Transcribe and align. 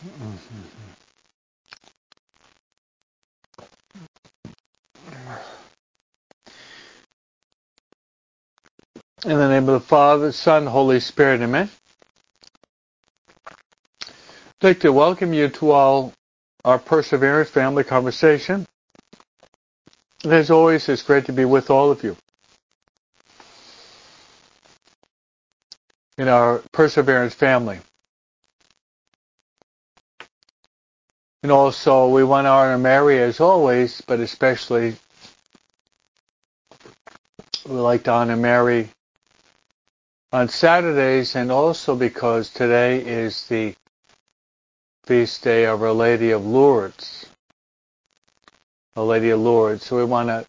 In 0.00 0.10
the 9.24 9.48
name 9.48 9.68
of 9.68 9.74
the 9.74 9.80
Father, 9.80 10.30
Son, 10.30 10.66
Holy 10.66 11.00
Spirit, 11.00 11.40
Amen. 11.40 11.68
I'd 14.60 14.68
like 14.68 14.80
to 14.80 14.92
welcome 14.92 15.32
you 15.32 15.48
to 15.48 15.72
all 15.72 16.12
our 16.64 16.78
Perseverance 16.78 17.50
family 17.50 17.82
conversation. 17.82 18.66
As 20.24 20.50
always, 20.50 20.88
it's 20.88 21.02
great 21.02 21.26
to 21.26 21.32
be 21.32 21.44
with 21.44 21.70
all 21.70 21.90
of 21.90 22.04
you. 22.04 22.16
In 26.18 26.28
our 26.28 26.58
Perseverance 26.72 27.34
family. 27.34 27.80
And 31.42 31.52
also, 31.52 32.08
we 32.08 32.24
want 32.24 32.46
to 32.46 32.50
honor 32.50 32.78
Mary 32.78 33.20
as 33.20 33.40
always, 33.40 34.00
but 34.00 34.18
especially 34.18 34.96
we 37.68 37.76
like 37.76 38.04
to 38.04 38.10
honor 38.10 38.36
Mary 38.36 38.88
on 40.32 40.48
Saturdays 40.48 41.36
and 41.36 41.52
also 41.52 41.94
because 41.94 42.50
today 42.50 42.98
is 42.98 43.46
the 43.46 43.74
feast 45.04 45.44
day 45.44 45.64
of 45.66 45.82
Our 45.82 45.92
Lady 45.92 46.32
of 46.32 46.44
Lourdes. 46.44 47.26
Our 48.96 49.04
Lady 49.04 49.30
of 49.30 49.40
Lourdes. 49.40 49.84
So 49.84 49.96
we 49.96 50.04
want 50.04 50.28
to 50.28 50.46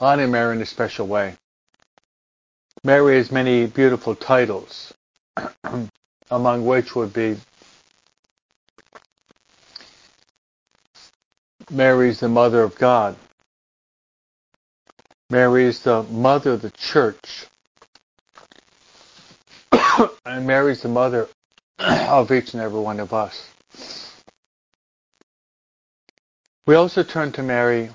honor 0.00 0.28
Mary 0.28 0.54
in 0.54 0.62
a 0.62 0.66
special 0.66 1.06
way. 1.06 1.34
Mary 2.84 3.16
has 3.16 3.32
many 3.32 3.66
beautiful 3.66 4.14
titles, 4.14 4.92
among 6.30 6.66
which 6.66 6.94
would 6.94 7.12
be 7.12 7.36
Mary 11.70 12.08
is 12.08 12.20
the 12.20 12.28
Mother 12.28 12.62
of 12.62 12.76
God. 12.76 13.16
Mary 15.30 15.64
is 15.64 15.80
the 15.80 16.02
Mother 16.04 16.52
of 16.52 16.62
the 16.62 16.70
Church. 16.70 17.46
and 20.26 20.46
Mary's 20.46 20.82
the 20.82 20.88
mother 20.88 21.28
of 21.78 22.30
each 22.32 22.54
and 22.54 22.62
every 22.62 22.80
one 22.80 23.00
of 23.00 23.12
us. 23.12 23.48
We 26.66 26.74
also 26.74 27.02
turn 27.02 27.32
to 27.32 27.42
Mary 27.42 27.90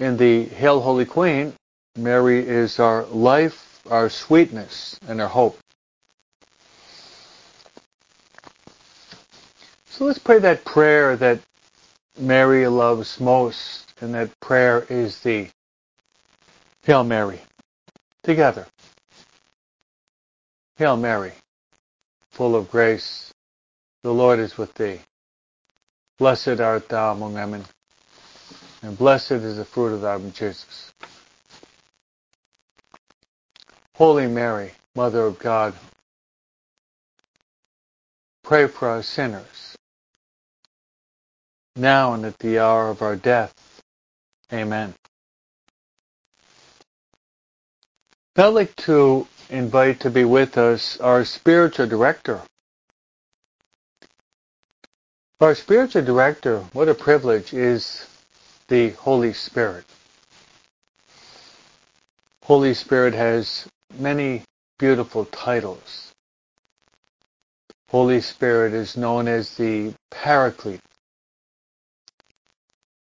in 0.00 0.16
the 0.16 0.44
Hail 0.44 0.80
Holy 0.80 1.04
Queen. 1.04 1.54
Mary 1.96 2.46
is 2.46 2.80
our 2.80 3.04
life, 3.04 3.80
our 3.88 4.08
sweetness, 4.08 4.98
and 5.06 5.20
our 5.20 5.28
hope. 5.28 5.58
So 9.86 10.06
let's 10.06 10.18
pray 10.18 10.38
that 10.40 10.64
prayer 10.64 11.16
that 11.16 11.40
Mary 12.18 12.66
loves 12.68 13.20
most, 13.20 13.94
and 14.00 14.14
that 14.14 14.38
prayer 14.40 14.86
is 14.88 15.20
the 15.20 15.48
Hail 16.84 17.04
Mary. 17.04 17.40
Together. 18.22 18.66
Hail 20.76 20.96
Mary, 20.96 21.32
full 22.30 22.56
of 22.56 22.70
grace, 22.70 23.32
the 24.02 24.12
Lord 24.12 24.38
is 24.38 24.58
with 24.58 24.74
thee. 24.74 25.00
Blessed 26.18 26.60
art 26.60 26.88
thou 26.88 27.12
among 27.12 27.34
women, 27.34 27.64
and 28.82 28.96
blessed 28.98 29.32
is 29.32 29.56
the 29.56 29.64
fruit 29.64 29.92
of 29.92 30.00
thy 30.02 30.16
womb, 30.16 30.32
Jesus. 30.32 30.92
Holy 33.96 34.26
Mary, 34.26 34.72
Mother 34.96 35.26
of 35.26 35.38
God, 35.38 35.74
pray 38.42 38.66
for 38.66 38.90
us 38.90 39.08
sinners, 39.08 39.71
now 41.76 42.14
and 42.14 42.24
at 42.24 42.38
the 42.38 42.58
hour 42.58 42.90
of 42.90 43.02
our 43.02 43.16
death. 43.16 43.54
Amen. 44.52 44.94
I'd 48.36 48.46
like 48.48 48.74
to 48.76 49.26
invite 49.50 50.00
to 50.00 50.10
be 50.10 50.24
with 50.24 50.56
us 50.58 50.98
our 51.00 51.24
spiritual 51.24 51.86
director. 51.86 52.40
Our 55.40 55.54
spiritual 55.54 56.04
director, 56.04 56.60
what 56.72 56.88
a 56.88 56.94
privilege, 56.94 57.52
is 57.52 58.06
the 58.68 58.90
Holy 58.90 59.32
Spirit. 59.32 59.84
Holy 62.44 62.74
Spirit 62.74 63.14
has 63.14 63.66
many 63.98 64.42
beautiful 64.78 65.24
titles. 65.26 66.12
Holy 67.90 68.20
Spirit 68.20 68.72
is 68.72 68.96
known 68.96 69.28
as 69.28 69.56
the 69.56 69.94
Paraclete. 70.10 70.80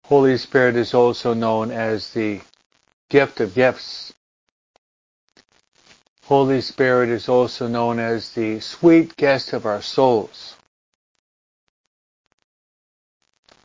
Holy 0.04 0.36
Spirit 0.36 0.76
is 0.76 0.92
also 0.92 1.32
known 1.32 1.70
as 1.70 2.12
the 2.12 2.40
gift 3.08 3.40
of 3.40 3.54
gifts. 3.54 4.12
Holy 6.24 6.60
Spirit 6.60 7.08
is 7.08 7.28
also 7.28 7.68
known 7.68 7.98
as 7.98 8.32
the 8.32 8.60
sweet 8.60 9.16
guest 9.16 9.54
of 9.54 9.64
our 9.64 9.80
souls. 9.80 10.56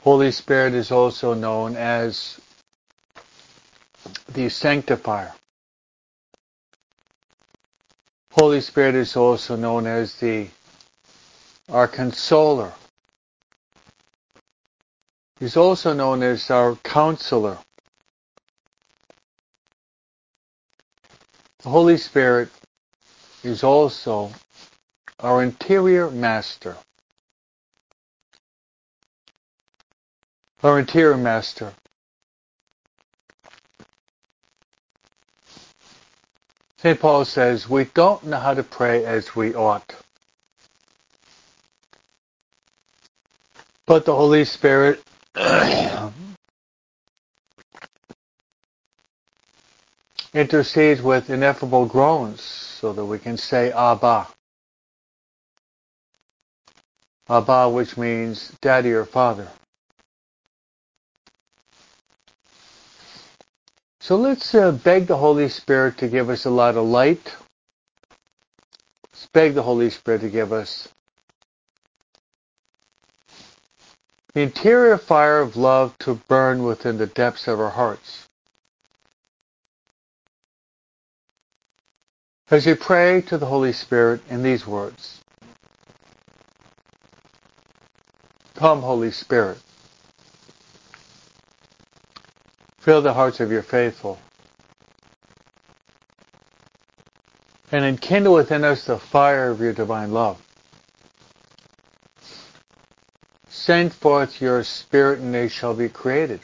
Holy 0.01 0.31
Spirit 0.31 0.73
is 0.73 0.91
also 0.91 1.33
known 1.33 1.75
as 1.75 2.39
the 4.29 4.47
sanctifier. 4.47 5.33
Holy 8.31 8.61
Spirit 8.61 8.95
is 8.95 9.17
also 9.17 9.57
known 9.57 9.85
as 9.85 10.15
the 10.15 10.47
our 11.67 11.87
consoler. 11.87 12.71
He's 15.39 15.55
also 15.55 15.93
known 15.93 16.21
as 16.21 16.51
our 16.51 16.75
counselor. 16.77 17.57
The 21.63 21.69
Holy 21.69 21.97
Spirit 21.97 22.49
is 23.43 23.63
also 23.63 24.31
our 25.19 25.41
interior 25.41 26.11
master. 26.11 26.75
Our 30.61 30.79
interior 30.79 31.15
master. 31.15 31.73
St. 36.77 36.99
Paul 36.99 37.23
says, 37.25 37.69
we 37.69 37.85
don't 37.85 38.25
know 38.25 38.39
how 38.39 38.53
to 38.53 38.63
pray 38.63 39.05
as 39.05 39.35
we 39.35 39.53
ought. 39.53 39.95
But 43.85 44.05
the 44.05 44.15
Holy 44.15 44.45
Spirit 44.45 45.01
intercedes 50.33 51.01
with 51.01 51.29
ineffable 51.29 51.85
groans 51.85 52.41
so 52.41 52.93
that 52.93 53.05
we 53.05 53.19
can 53.19 53.37
say 53.37 53.71
Abba. 53.71 54.27
Abba, 57.27 57.69
which 57.69 57.97
means 57.97 58.51
daddy 58.61 58.91
or 58.91 59.05
father. 59.05 59.47
So 64.01 64.15
let's 64.15 64.55
uh, 64.55 64.71
beg 64.71 65.07
the 65.07 65.17
Holy 65.17 65.49
Spirit 65.49 65.97
to 65.99 66.07
give 66.07 66.29
us 66.29 66.45
a 66.45 66.49
lot 66.49 66.77
of 66.77 66.85
light. 66.85 67.35
Let's 69.11 69.27
beg 69.33 69.53
the 69.53 69.61
Holy 69.61 69.89
Spirit 69.89 70.21
to 70.21 70.29
give 70.29 70.51
us 70.51 70.87
the 74.33 74.41
interior 74.41 74.97
fire 74.97 75.39
of 75.39 75.55
love 75.55 75.97
to 75.99 76.15
burn 76.27 76.63
within 76.63 76.97
the 76.97 77.07
depths 77.07 77.47
of 77.47 77.59
our 77.59 77.69
hearts. 77.69 78.27
As 82.51 82.65
you 82.65 82.75
pray 82.75 83.21
to 83.23 83.37
the 83.37 83.45
Holy 83.45 83.73
Spirit 83.73 84.21
in 84.29 84.43
these 84.43 84.65
words, 84.65 85.21
Come, 88.55 88.81
Holy 88.81 89.11
Spirit. 89.11 89.57
Fill 92.79 93.01
the 93.01 93.13
hearts 93.13 93.39
of 93.39 93.51
your 93.51 93.61
faithful. 93.61 94.19
And 97.71 97.85
enkindle 97.85 98.33
within 98.33 98.65
us 98.65 98.85
the 98.85 98.99
fire 98.99 99.49
of 99.49 99.61
your 99.61 99.73
divine 99.73 100.11
love. 100.11 100.41
Send 103.69 103.93
forth 103.93 104.41
your 104.41 104.63
Spirit 104.63 105.19
and 105.19 105.31
they 105.31 105.47
shall 105.47 105.75
be 105.75 105.89
created. 105.89 106.39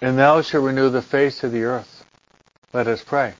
And 0.00 0.18
thou 0.18 0.40
shalt 0.40 0.64
renew 0.64 0.88
the 0.88 1.02
face 1.02 1.44
of 1.44 1.52
the 1.52 1.64
earth. 1.64 2.06
Let 2.72 2.86
us 2.86 3.04
pray. 3.04 3.34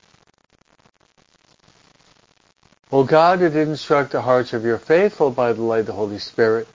O 2.91 3.03
God, 3.03 3.39
who 3.39 3.49
did 3.49 3.67
instruct 3.67 4.11
the 4.11 4.21
hearts 4.21 4.53
of 4.53 4.63
your 4.63 4.77
faithful 4.77 5.31
by 5.31 5.53
the 5.53 5.63
light 5.63 5.79
of 5.79 5.85
the 5.87 5.93
Holy 5.93 6.19
Spirit, 6.19 6.67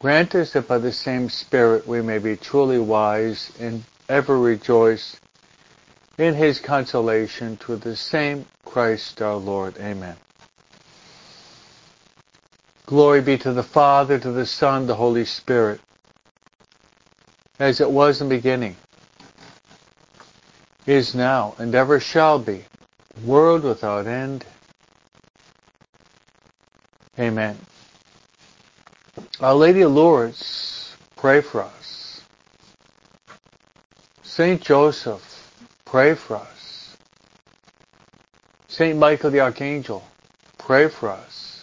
grant 0.00 0.34
us 0.34 0.54
that 0.54 0.66
by 0.66 0.78
the 0.78 0.92
same 0.92 1.28
Spirit 1.28 1.86
we 1.86 2.00
may 2.00 2.16
be 2.16 2.36
truly 2.38 2.78
wise 2.78 3.52
and 3.60 3.84
ever 4.08 4.38
rejoice 4.38 5.20
in 6.16 6.32
his 6.32 6.58
consolation 6.58 7.58
through 7.58 7.76
the 7.76 7.96
same 7.96 8.46
Christ 8.64 9.20
our 9.20 9.36
Lord. 9.36 9.76
Amen. 9.76 10.16
Glory 12.86 13.22
be 13.22 13.38
to 13.38 13.52
the 13.52 13.62
Father, 13.62 14.18
to 14.18 14.30
the 14.30 14.44
Son, 14.44 14.86
the 14.86 14.94
Holy 14.94 15.24
Spirit, 15.24 15.80
as 17.58 17.80
it 17.80 17.90
was 17.90 18.20
in 18.20 18.28
the 18.28 18.36
beginning, 18.36 18.76
is 20.86 21.14
now, 21.14 21.54
and 21.58 21.74
ever 21.74 21.98
shall 21.98 22.38
be, 22.38 22.62
world 23.24 23.62
without 23.62 24.06
end. 24.06 24.44
Amen. 27.18 27.56
Our 29.40 29.54
Lady 29.54 29.80
of 29.80 29.92
Lourdes, 29.92 30.94
pray 31.16 31.40
for 31.40 31.62
us. 31.62 32.20
Saint 34.22 34.60
Joseph, 34.60 35.52
pray 35.86 36.14
for 36.14 36.36
us. 36.36 36.96
Saint 38.68 38.98
Michael 38.98 39.30
the 39.30 39.40
Archangel, 39.40 40.04
pray 40.58 40.88
for 40.88 41.08
us. 41.08 41.53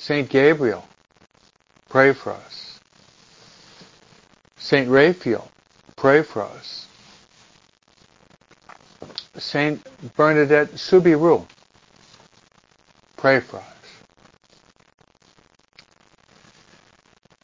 Saint 0.00 0.30
Gabriel, 0.30 0.82
pray 1.90 2.14
for 2.14 2.32
us. 2.32 2.80
Saint 4.56 4.88
Raphael, 4.88 5.46
pray 5.94 6.22
for 6.22 6.40
us. 6.40 6.86
Saint 9.36 9.86
Bernadette 10.16 10.78
Soubirous, 10.78 11.44
pray 13.18 13.40
for 13.40 13.58
us. 13.58 13.64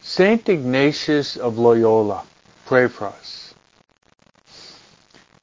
Saint 0.00 0.48
Ignatius 0.48 1.36
of 1.36 1.58
Loyola, 1.58 2.24
pray 2.64 2.88
for 2.88 3.08
us. 3.08 3.52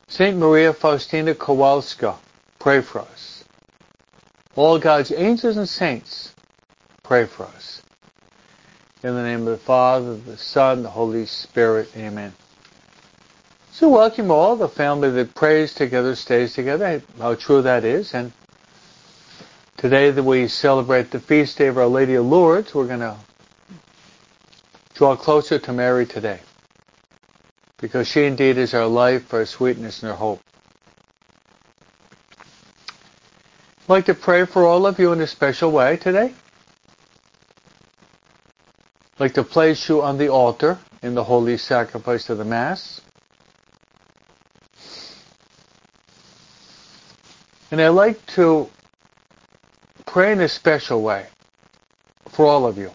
Saint 0.07 0.35
Maria 0.35 0.73
Faustina 0.73 1.35
Kowalska, 1.35 2.15
pray 2.57 2.81
for 2.81 3.01
us. 3.01 3.43
All 4.55 4.79
God's 4.79 5.11
angels 5.11 5.57
and 5.57 5.69
saints, 5.69 6.32
pray 7.03 7.25
for 7.25 7.43
us. 7.43 7.81
In 9.03 9.13
the 9.13 9.23
name 9.23 9.41
of 9.41 9.45
the 9.47 9.57
Father, 9.57 10.15
the 10.15 10.37
Son, 10.37 10.83
the 10.83 10.89
Holy 10.89 11.25
Spirit, 11.25 11.91
amen. 11.97 12.33
So 13.73 13.89
welcome 13.89 14.31
all, 14.31 14.55
the 14.55 14.69
family 14.69 15.11
that 15.11 15.35
prays 15.35 15.73
together 15.73 16.15
stays 16.15 16.53
together, 16.53 17.01
how 17.19 17.35
true 17.35 17.61
that 17.63 17.83
is. 17.83 18.13
And 18.13 18.31
today 19.75 20.11
that 20.11 20.23
we 20.23 20.47
celebrate 20.47 21.11
the 21.11 21.19
feast 21.19 21.57
day 21.57 21.67
of 21.67 21.77
Our 21.77 21.87
Lady 21.87 22.13
of 22.15 22.25
Lourdes, 22.25 22.73
we're 22.73 22.87
going 22.87 23.01
to 23.01 23.17
draw 24.93 25.17
closer 25.17 25.59
to 25.59 25.73
Mary 25.73 26.05
today. 26.05 26.39
Because 27.79 28.07
she 28.07 28.23
indeed 28.23 28.57
is 28.57 28.73
our 28.73 28.87
life, 28.87 29.33
our 29.33 29.45
sweetness, 29.45 30.03
and 30.03 30.11
our 30.11 30.17
hope. 30.17 30.41
I'd 33.81 33.89
like 33.89 34.05
to 34.05 34.13
pray 34.13 34.45
for 34.45 34.65
all 34.65 34.85
of 34.85 34.99
you 34.99 35.11
in 35.11 35.19
a 35.19 35.27
special 35.27 35.69
way 35.69 35.97
today. 35.97 36.33
Like 39.19 39.35
to 39.35 39.43
place 39.43 39.87
you 39.89 40.01
on 40.01 40.17
the 40.17 40.29
altar 40.29 40.79
in 41.03 41.13
the 41.13 41.23
holy 41.23 41.57
sacrifice 41.57 42.29
of 42.29 42.37
the 42.39 42.45
Mass. 42.45 43.01
And 47.69 47.79
I'd 47.79 47.89
like 47.89 48.25
to 48.35 48.69
pray 50.05 50.31
in 50.31 50.41
a 50.41 50.49
special 50.49 51.01
way 51.01 51.27
for 52.29 52.45
all 52.45 52.65
of 52.65 52.77
you. 52.77 52.91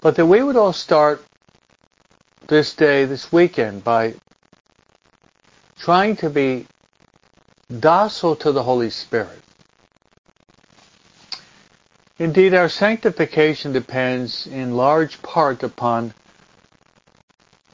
But 0.00 0.16
that 0.16 0.26
we 0.26 0.42
would 0.42 0.56
all 0.56 0.72
start 0.72 1.24
this 2.48 2.74
day, 2.74 3.04
this 3.04 3.32
weekend, 3.32 3.84
by 3.84 4.14
trying 5.78 6.16
to 6.16 6.30
be 6.30 6.66
docile 7.80 8.36
to 8.36 8.52
the 8.52 8.62
Holy 8.62 8.90
Spirit. 8.90 9.43
Indeed, 12.18 12.54
our 12.54 12.68
sanctification 12.68 13.72
depends 13.72 14.46
in 14.46 14.76
large 14.76 15.20
part 15.22 15.64
upon 15.64 16.14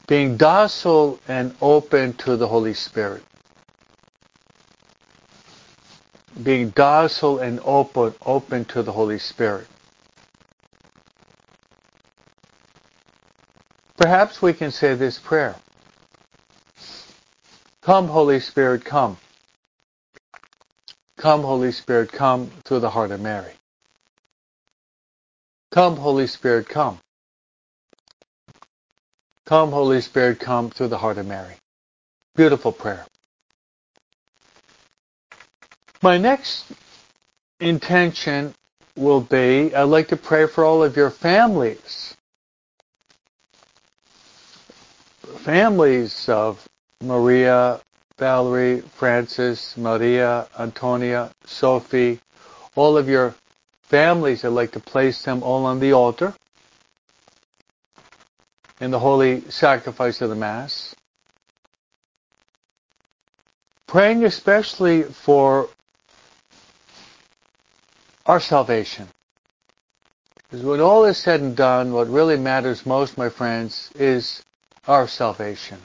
being 0.07 0.35
docile 0.35 1.19
and 1.27 1.55
open 1.61 2.13
to 2.13 2.35
the 2.35 2.47
Holy 2.47 2.73
Spirit. 2.73 3.23
Being 6.41 6.69
docile 6.69 7.37
and 7.37 7.59
open, 7.63 8.15
open 8.25 8.65
to 8.65 8.81
the 8.81 8.91
Holy 8.91 9.19
Spirit. 9.19 9.67
Perhaps 13.95 14.41
we 14.41 14.53
can 14.53 14.71
say 14.71 14.95
this 14.95 15.19
prayer. 15.19 15.55
Come, 17.81 18.07
Holy 18.07 18.39
Spirit, 18.39 18.83
come. 18.83 19.17
Come, 21.17 21.43
Holy 21.43 21.71
Spirit, 21.71 22.11
come 22.11 22.49
through 22.63 22.79
the 22.79 22.89
heart 22.89 23.11
of 23.11 23.21
Mary. 23.21 23.53
Come, 25.71 25.97
Holy 25.97 26.27
Spirit, 26.27 26.67
come. 26.67 26.99
Come, 29.45 29.71
Holy 29.71 30.01
Spirit, 30.01 30.39
come 30.39 30.69
through 30.69 30.89
the 30.89 30.97
heart 30.97 31.17
of 31.17 31.27
Mary. 31.27 31.55
Beautiful 32.35 32.71
prayer. 32.71 33.05
My 36.01 36.17
next 36.17 36.65
intention 37.59 38.53
will 38.97 39.21
be 39.21 39.73
I'd 39.73 39.83
like 39.83 40.09
to 40.09 40.17
pray 40.17 40.47
for 40.47 40.65
all 40.65 40.83
of 40.83 40.97
your 40.97 41.09
families 41.09 42.15
families 45.39 46.29
of 46.29 46.67
Maria, 47.01 47.79
Valerie, 48.19 48.81
Francis, 48.81 49.75
Maria, 49.77 50.47
Antonia, 50.59 51.31
Sophie, 51.45 52.19
all 52.75 52.97
of 52.97 53.09
your 53.09 53.33
families, 53.91 54.45
I'd 54.45 54.53
like 54.53 54.71
to 54.71 54.79
place 54.79 55.21
them 55.21 55.43
all 55.43 55.65
on 55.65 55.81
the 55.81 55.91
altar 55.91 56.33
in 58.79 58.89
the 58.89 58.99
holy 58.99 59.41
sacrifice 59.51 60.21
of 60.21 60.29
the 60.29 60.35
Mass. 60.35 60.95
Praying 63.87 64.23
especially 64.23 65.03
for 65.03 65.67
our 68.25 68.39
salvation. 68.39 69.09
Because 70.37 70.65
when 70.65 70.79
all 70.79 71.03
is 71.03 71.17
said 71.17 71.41
and 71.41 71.55
done, 71.55 71.91
what 71.91 72.07
really 72.07 72.37
matters 72.37 72.85
most, 72.85 73.17
my 73.17 73.27
friends, 73.27 73.91
is 73.95 74.41
our 74.87 75.05
salvation. 75.05 75.79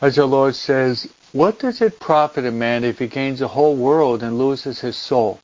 As 0.00 0.18
our 0.18 0.24
Lord 0.24 0.54
says, 0.54 1.08
what 1.32 1.58
does 1.58 1.80
it 1.80 2.00
profit 2.00 2.44
a 2.44 2.50
man 2.50 2.84
if 2.84 2.98
he 2.98 3.06
gains 3.06 3.38
the 3.38 3.48
whole 3.48 3.76
world 3.76 4.22
and 4.22 4.38
loses 4.38 4.80
his 4.80 4.96
soul? 4.96 5.38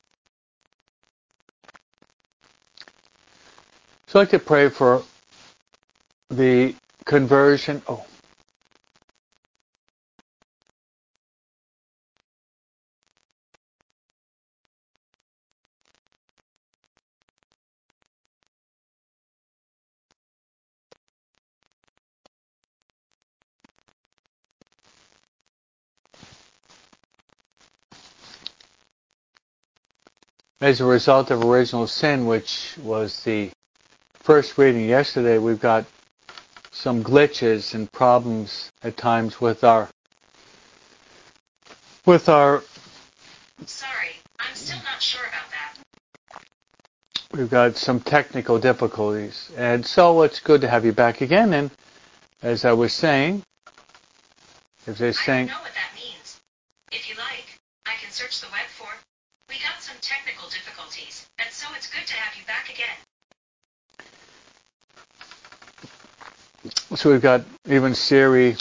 So 4.09 4.19
I'd 4.19 4.23
like 4.23 4.29
to 4.31 4.39
pray 4.39 4.69
for 4.69 5.03
the 6.31 6.73
conversion. 7.05 7.83
Oh, 7.87 8.07
as 30.59 30.81
a 30.81 30.85
result 30.85 31.29
of 31.29 31.43
original 31.43 31.85
sin, 31.85 32.25
which 32.25 32.75
was 32.81 33.23
the 33.23 33.51
first 34.29 34.59
reading 34.59 34.87
yesterday, 34.87 35.39
we've 35.39 35.59
got 35.59 35.87
some 36.69 37.03
glitches 37.03 37.73
and 37.73 37.91
problems 37.91 38.71
at 38.83 38.95
times 38.95 39.41
with 39.41 39.63
our 39.63 39.89
with 42.05 42.29
our 42.29 42.61
Sorry, 43.65 44.13
I'm 44.39 44.53
still 44.53 44.77
not 44.83 45.01
sure 45.01 45.23
about 45.23 45.49
that. 45.49 46.43
we've 47.33 47.49
got 47.49 47.75
some 47.75 47.99
technical 47.99 48.59
difficulties. 48.59 49.49
And 49.57 49.83
so 49.83 50.21
it's 50.21 50.39
good 50.39 50.61
to 50.61 50.67
have 50.67 50.85
you 50.85 50.93
back 50.93 51.21
again 51.21 51.51
and 51.53 51.71
as 52.43 52.65
I 52.65 52.73
was 52.73 52.93
saying, 52.93 53.41
as 54.85 54.99
they're 54.99 55.07
I 55.07 55.11
saying 55.13 55.47
don't 55.47 55.57
know 55.57 55.63
what 55.63 55.73
that 55.73 55.89
means. 55.95 56.39
If 56.91 57.09
you 57.09 57.15
like, 57.15 57.47
I 57.87 57.95
can 57.99 58.11
search 58.11 58.41
the 58.41 58.47
web 58.51 58.69
for. 58.77 58.89
We 59.49 59.55
got 59.55 59.81
some 59.81 59.97
technical 60.01 60.47
difficulties, 60.49 61.25
and 61.39 61.49
so 61.49 61.65
it's 61.75 61.89
good 61.89 62.05
to 62.05 62.13
have 62.13 62.37
you 62.37 62.45
back 62.45 62.69
again. 62.69 62.99
So 66.99 67.11
we've 67.11 67.21
got 67.21 67.45
even 67.69 67.95
Siri 67.95 68.57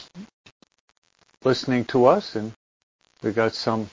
listening 1.42 1.87
to 1.87 2.07
us, 2.07 2.37
and 2.37 2.52
we've 3.21 3.35
got 3.35 3.52
some 3.52 3.90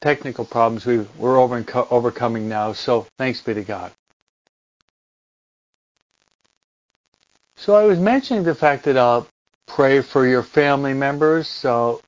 technical 0.00 0.44
problems 0.44 0.86
we, 0.86 1.00
we're 1.18 1.36
over, 1.36 1.64
overcoming 1.90 2.48
now. 2.48 2.74
So 2.74 3.08
thanks 3.18 3.40
be 3.40 3.54
to 3.54 3.64
God. 3.64 3.90
So 7.56 7.74
I 7.74 7.86
was 7.86 7.98
mentioning 7.98 8.44
the 8.44 8.54
fact 8.54 8.84
that 8.84 8.96
I'll 8.96 9.26
pray 9.66 10.00
for 10.00 10.28
your 10.28 10.44
family 10.44 10.94
members. 10.94 11.48
So 11.48 12.02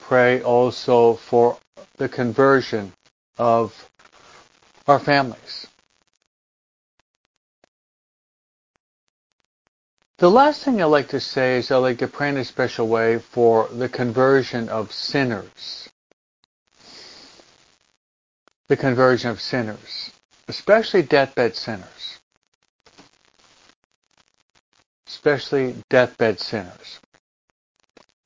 pray 0.00 0.42
also 0.42 1.14
for 1.14 1.56
the 1.98 2.08
conversion 2.08 2.92
of 3.38 3.88
our 4.88 4.98
families. 4.98 5.68
The 10.18 10.30
last 10.30 10.64
thing 10.64 10.80
I'd 10.80 10.86
like 10.86 11.08
to 11.08 11.20
say 11.20 11.58
is 11.58 11.70
I'd 11.70 11.76
like 11.76 11.98
to 11.98 12.08
pray 12.08 12.30
in 12.30 12.38
a 12.38 12.44
special 12.44 12.88
way 12.88 13.18
for 13.18 13.68
the 13.68 13.86
conversion 13.86 14.70
of 14.70 14.90
sinners. 14.90 15.90
The 18.68 18.78
conversion 18.78 19.30
of 19.30 19.42
sinners, 19.42 20.10
especially 20.48 21.02
deathbed 21.02 21.54
sinners. 21.54 22.18
Especially 25.06 25.76
deathbed 25.90 26.40
sinners. 26.40 26.98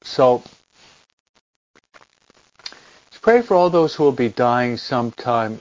So, 0.03 0.45
let's 2.65 3.19
pray 3.21 3.43
for 3.43 3.57
all 3.57 3.69
those 3.69 3.97
who 3.97 4.05
will 4.05 4.13
be 4.13 4.29
dying 4.29 4.77
sometime, 4.77 5.61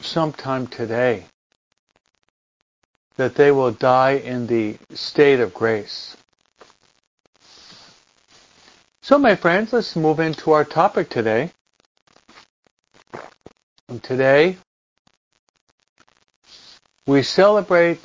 sometime 0.00 0.66
today 0.66 1.24
that 3.16 3.34
they 3.34 3.50
will 3.50 3.70
die 3.70 4.12
in 4.12 4.46
the 4.46 4.76
state 4.92 5.40
of 5.40 5.54
grace. 5.54 6.16
So, 9.02 9.18
my 9.18 9.36
friends, 9.36 9.72
let's 9.72 9.94
move 9.96 10.18
into 10.18 10.52
our 10.52 10.64
topic 10.64 11.10
today. 11.10 11.50
And 13.88 14.02
today, 14.02 14.56
we 17.06 17.22
celebrate, 17.22 18.00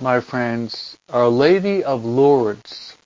my 0.00 0.18
friends, 0.20 0.98
Our 1.08 1.28
Lady 1.28 1.84
of 1.84 2.04
Lourdes. 2.04 2.96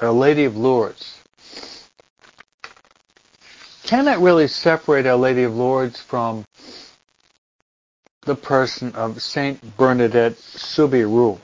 Our 0.00 0.10
Lady 0.10 0.44
of 0.44 0.56
Lourdes. 0.56 1.22
Cannot 3.84 4.18
really 4.18 4.48
separate 4.48 5.06
Our 5.06 5.16
Lady 5.16 5.44
of 5.44 5.54
Lourdes 5.54 6.00
from 6.00 6.44
the 8.26 8.34
person 8.34 8.92
of 8.94 9.22
Saint 9.22 9.76
Bernadette 9.76 10.36
Soubirous. 10.36 11.38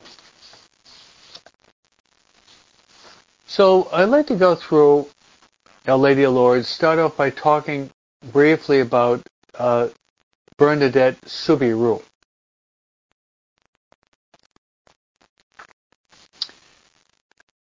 So 3.47 3.89
I'd 3.93 4.07
like 4.07 4.27
to 4.27 4.37
go 4.37 4.57
through 4.57 5.07
Our 5.87 5.97
Lady 5.97 6.25
of 6.25 6.35
Lourdes, 6.35 6.67
start 6.67 6.99
off 6.99 7.17
by 7.17 7.31
talking 7.31 7.91
briefly 8.33 8.81
about 8.81 9.23
uh, 9.57 9.89
Bernadette 10.59 11.21
Soubirous. 11.25 12.03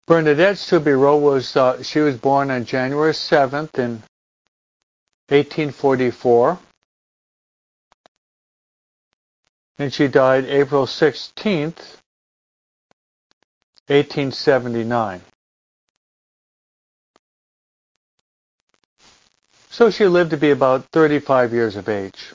Bernadette 0.08 0.58
Soubirous 0.58 1.22
was, 1.22 1.56
uh, 1.58 1.84
she 1.84 2.00
was 2.00 2.16
born 2.16 2.50
on 2.52 2.64
January 2.64 3.12
7th 3.14 3.78
in 3.78 4.02
1844 5.28 6.58
and 9.80 9.94
she 9.94 10.10
died 10.10 10.44
April 10.46 10.86
16th, 10.86 11.96
1879. 13.88 15.22
So 19.70 19.90
she 19.90 20.06
lived 20.06 20.32
to 20.32 20.38
be 20.38 20.52
about 20.52 20.86
35 20.92 21.54
years 21.54 21.78
of 21.78 21.88
age. 21.88 22.34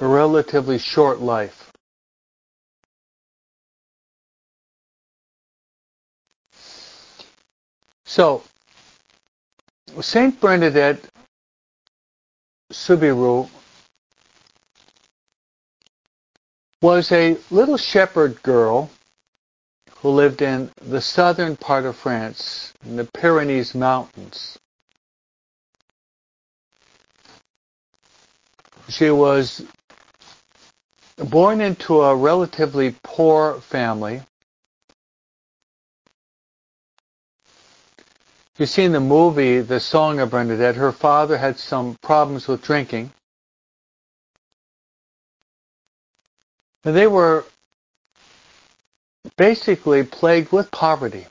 A 0.00 0.06
relatively 0.06 0.78
short 0.78 1.20
life. 1.20 1.72
So, 8.04 8.42
Saint 10.00 10.38
Bernadette 10.40 11.00
Soubirous 12.70 13.48
was 16.82 17.10
a 17.12 17.36
little 17.50 17.76
shepherd 17.76 18.42
girl 18.42 18.90
who 19.96 20.10
lived 20.10 20.42
in 20.42 20.70
the 20.82 21.00
southern 21.00 21.56
part 21.56 21.84
of 21.84 21.96
France, 21.96 22.72
in 22.84 22.96
the 22.96 23.04
Pyrenees 23.04 23.74
Mountains. 23.74 24.58
She 28.88 29.10
was 29.10 29.62
born 31.16 31.60
into 31.60 32.02
a 32.02 32.14
relatively 32.14 32.94
poor 33.02 33.60
family. 33.60 34.22
You 38.58 38.66
see 38.66 38.82
in 38.82 38.90
the 38.90 38.98
movie, 39.00 39.60
The 39.60 39.78
Song 39.78 40.18
of 40.18 40.30
Bernadette, 40.30 40.74
her 40.74 40.90
father 40.90 41.38
had 41.38 41.60
some 41.60 41.96
problems 42.02 42.48
with 42.48 42.60
drinking. 42.60 43.12
And 46.82 46.96
they 46.96 47.06
were 47.06 47.44
basically 49.36 50.02
plagued 50.02 50.50
with 50.50 50.72
poverty. 50.72 51.26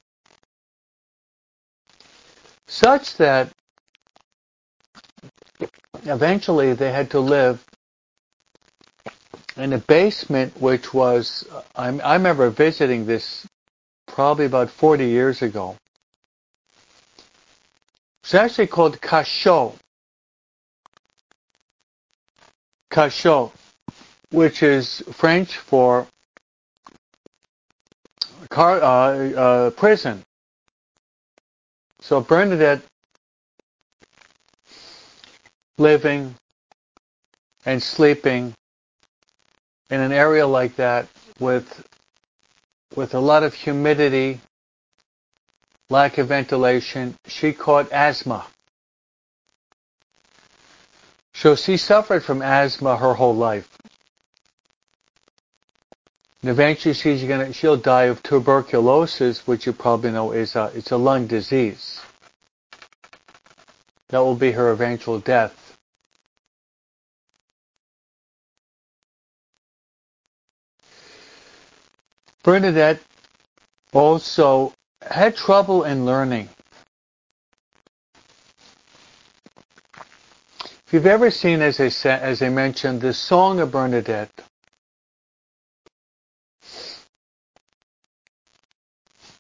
Such 2.68 3.18
that 3.18 3.52
eventually 6.06 6.74
they 6.74 6.92
had 6.94 7.12
to 7.12 7.20
live 7.20 7.64
in 9.58 9.74
a 9.74 9.78
basement 9.80 10.62
which 10.62 10.94
was, 10.94 11.46
I, 11.76 11.90
I 12.00 12.14
remember 12.14 12.50
visiting 12.52 13.06
this 13.06 13.46
probably 14.06 14.46
about 14.46 14.70
40 14.70 15.08
years 15.08 15.42
ago. 15.42 15.76
It's 18.28 18.36
actually 18.36 18.68
called 18.68 19.00
cachot. 19.00 19.74
Cachot, 22.92 23.54
which 24.32 24.64
is 24.64 25.02
French 25.14 25.56
for 25.56 26.06
car, 28.50 28.82
uh, 28.82 29.32
uh, 29.32 29.70
prison. 29.70 30.24
So 32.02 32.20
Bernadette 32.20 32.82
living 35.78 36.36
and 37.66 37.82
sleeping 37.82 38.54
in 39.90 40.02
an 40.02 40.12
area 40.12 40.46
like 40.46 40.76
that 40.76 41.08
with 41.40 41.82
with 42.94 43.14
a 43.14 43.20
lot 43.22 43.44
of 43.44 43.54
humidity 43.54 44.42
lack 45.90 46.18
of 46.18 46.28
ventilation, 46.28 47.16
she 47.28 47.54
caught 47.54 47.92
asthma. 47.92 48.46
So 51.34 51.56
she 51.56 51.78
suffered 51.78 52.24
from 52.24 52.42
asthma 52.42 52.98
her 52.98 53.14
whole 53.14 53.36
life. 53.36 53.70
And 56.42 56.52
eventually 56.52 56.94
she's 56.94 57.24
gonna, 57.24 57.54
she'll 57.54 57.78
die 57.78 58.06
of 58.06 58.22
tuberculosis, 58.24 59.46
which 59.48 59.66
you 59.66 59.74
probably 59.74 60.12
know 60.12 60.32
is 60.32 60.56
a, 60.56 60.72
it's 60.76 60.92
a 60.92 60.98
lung 60.98 61.28
disease. 61.28 62.02
That 64.10 64.20
will 64.20 64.36
be 64.36 64.52
her 64.52 64.72
eventual 64.72 65.20
death. 65.20 65.78
Bernadette 72.44 73.02
also 73.92 74.74
had 75.12 75.36
trouble 75.36 75.84
in 75.84 76.06
learning. 76.06 76.50
If 80.86 80.94
you've 80.94 81.06
ever 81.06 81.30
seen, 81.32 81.62
as 81.62 81.80
I, 81.80 81.90
said, 81.90 82.22
as 82.22 82.42
I 82.42 82.50
mentioned, 82.50 83.02
the 83.02 83.14
Song 83.14 83.60
of 83.60 83.72
Bernadette, 83.72 84.32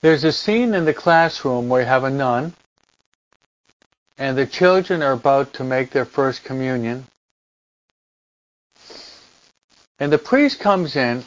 there's 0.01 0.23
a 0.23 0.31
scene 0.31 0.73
in 0.73 0.83
the 0.83 0.93
classroom 0.93 1.69
where 1.69 1.81
you 1.81 1.87
have 1.87 2.03
a 2.03 2.09
nun, 2.09 2.53
and 4.17 4.37
the 4.37 4.45
children 4.45 5.01
are 5.01 5.13
about 5.13 5.53
to 5.53 5.63
make 5.63 5.91
their 5.91 6.05
first 6.05 6.43
communion. 6.43 7.05
And 9.99 10.11
the 10.11 10.17
priest 10.17 10.59
comes 10.59 10.95
in 10.95 11.23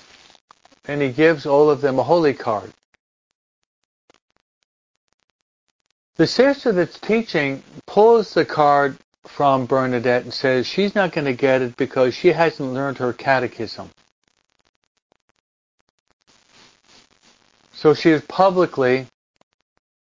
and 0.85 1.03
he 1.03 1.11
gives 1.11 1.47
all 1.47 1.71
of 1.71 1.81
them 1.81 1.99
a 1.99 2.03
holy 2.03 2.35
card. 2.35 2.73
The 6.21 6.27
sister 6.27 6.71
that's 6.73 7.01
teaching 7.01 7.63
pulls 7.87 8.35
the 8.35 8.45
card 8.45 8.99
from 9.25 9.65
Bernadette 9.65 10.25
and 10.25 10.35
says 10.35 10.67
she's 10.67 10.95
not 10.95 11.13
going 11.13 11.25
to 11.25 11.33
get 11.33 11.63
it 11.63 11.79
because 11.79 12.15
she 12.15 12.29
hasn't 12.29 12.75
learned 12.75 12.99
her 12.99 13.15
catechism. 13.15 13.89
So 17.73 17.95
she 17.95 18.11
is 18.11 18.21
publicly 18.21 19.07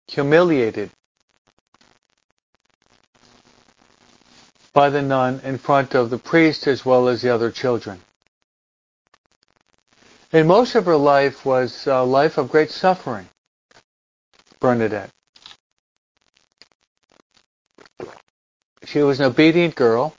humiliated 0.07 0.91
by 4.73 4.91
the 4.91 5.01
nun 5.01 5.41
in 5.43 5.57
front 5.57 5.95
of 5.95 6.11
the 6.11 6.19
priest 6.19 6.67
as 6.67 6.85
well 6.85 7.07
as 7.07 7.23
the 7.23 7.33
other 7.33 7.49
children. 7.49 7.99
And 10.31 10.47
most 10.47 10.75
of 10.75 10.85
her 10.85 10.97
life 10.97 11.47
was 11.47 11.87
a 11.87 12.03
life 12.03 12.37
of 12.37 12.51
great 12.51 12.69
suffering, 12.69 13.27
Bernadette. 14.59 15.09
She 18.85 18.99
was 18.99 19.19
an 19.19 19.25
obedient 19.25 19.75
girl, 19.75 20.15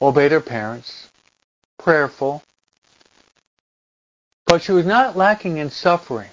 obeyed 0.00 0.32
her 0.32 0.40
parents, 0.40 1.08
prayerful, 1.78 2.42
but 4.46 4.62
she 4.62 4.72
was 4.72 4.86
not 4.86 5.16
lacking 5.16 5.58
in 5.58 5.70
suffering. 5.70 6.30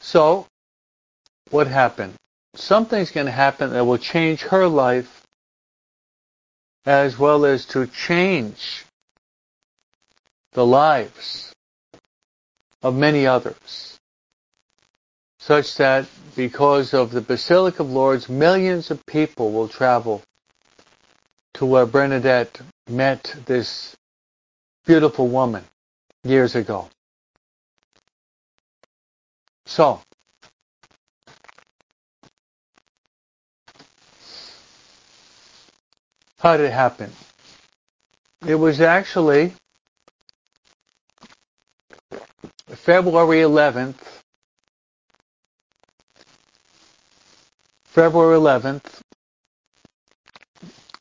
So, 0.00 0.46
what 1.50 1.66
happened? 1.66 2.14
Something's 2.54 3.10
going 3.10 3.26
to 3.26 3.32
happen 3.32 3.70
that 3.70 3.84
will 3.84 3.98
change 3.98 4.42
her 4.42 4.66
life 4.66 5.22
as 6.84 7.18
well 7.18 7.44
as 7.44 7.64
to 7.66 7.86
change 7.86 8.84
the 10.52 10.66
lives 10.66 11.52
of 12.82 12.94
many 12.94 13.26
others. 13.26 13.99
Such 15.40 15.76
that 15.76 16.06
because 16.36 16.92
of 16.92 17.10
the 17.12 17.22
Basilica 17.22 17.82
of 17.82 17.90
Lourdes, 17.90 18.28
millions 18.28 18.90
of 18.90 19.04
people 19.06 19.52
will 19.52 19.68
travel 19.68 20.22
to 21.54 21.64
where 21.64 21.86
Bernadette 21.86 22.60
met 22.88 23.34
this 23.46 23.96
beautiful 24.84 25.28
woman 25.28 25.64
years 26.24 26.54
ago. 26.54 26.90
So, 29.64 30.02
how 36.38 36.58
did 36.58 36.66
it 36.66 36.72
happen? 36.72 37.10
It 38.46 38.56
was 38.56 38.80
actually 38.82 39.52
February 42.68 43.38
11th, 43.38 44.09
February 48.00 48.38
11th, 48.38 49.02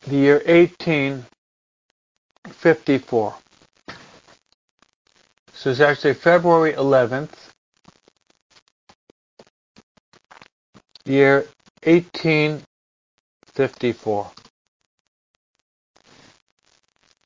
the 0.07 0.15
year 0.17 0.41
1854. 0.45 3.35
So 5.53 5.69
it's 5.69 5.79
actually 5.79 6.15
February 6.15 6.73
11th, 6.73 7.31
year 11.05 11.45
1854. 11.85 14.31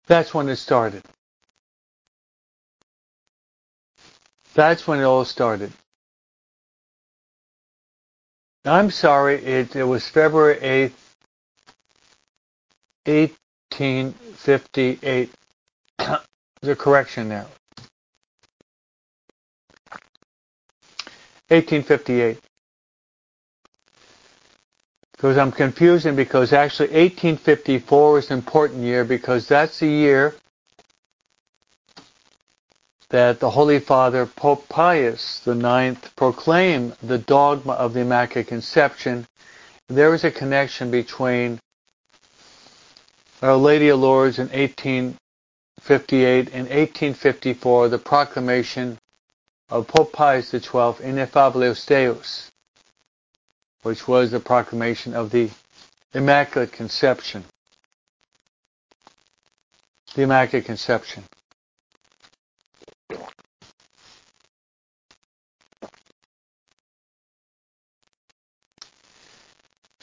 That's 0.06 0.36
when 0.36 0.50
it 0.50 0.58
started. 0.58 1.02
That's 4.54 4.86
when 4.86 5.00
it 5.00 5.04
all 5.06 5.26
started. 5.26 5.74
I'm 8.66 8.92
sorry, 8.92 9.44
it, 9.44 9.76
it 9.76 9.84
was 9.84 10.08
February 10.08 10.56
8th, 10.56 10.94
1858. 13.06 15.30
the 16.62 16.76
correction 16.76 17.30
there. 17.30 17.46
1858. 21.50 22.40
Because 25.12 25.38
I'm 25.38 25.52
confusing 25.52 26.16
because 26.16 26.54
actually 26.54 26.88
1854 26.88 28.20
is 28.20 28.32
an 28.32 28.38
important 28.38 28.84
year 28.84 29.04
because 29.06 29.48
that's 29.48 29.80
the 29.80 29.88
year 29.88 30.36
that 33.14 33.40
the 33.40 33.52
Holy 33.52 33.80
Father 33.80 34.26
Pope 34.26 34.68
Pius 34.68 35.48
IX 35.48 36.00
proclaimed 36.16 36.96
the 37.04 37.20
dogma 37.20 37.74
of 37.74 37.94
the 37.94 38.00
Immaculate 38.00 38.48
Conception. 38.48 39.28
There 39.88 40.16
is 40.16 40.24
a 40.24 40.32
connection 40.32 40.90
between 40.90 41.60
Our 43.44 43.56
Lady 43.56 43.90
of 43.90 44.00
Lourdes 44.00 44.40
in 44.40 44.48
1858 44.48 46.48
and 46.56 46.68
1854, 46.70 47.90
the 47.90 48.00
proclamation 48.00 48.98
of 49.70 49.88
Pope 49.88 50.12
Pius 50.12 50.50
XII, 50.50 50.98
Ineffabilis 51.06 51.86
Deus, 51.86 52.50
which 53.84 54.08
was 54.08 54.32
the 54.32 54.40
proclamation 54.40 55.14
of 55.14 55.30
the 55.30 55.52
Immaculate 56.16 56.72
Conception. 56.72 57.44
The 60.16 60.24
Immaculate 60.24 60.66
Conception. 60.66 61.26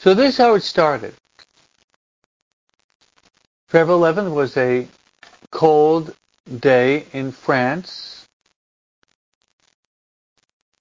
So 0.01 0.15
this 0.15 0.33
is 0.33 0.37
how 0.39 0.55
it 0.55 0.63
started. 0.63 1.13
February 3.67 4.13
11th 4.13 4.33
was 4.33 4.57
a 4.57 4.87
cold 5.51 6.15
day 6.59 7.05
in 7.13 7.31
France. 7.31 8.27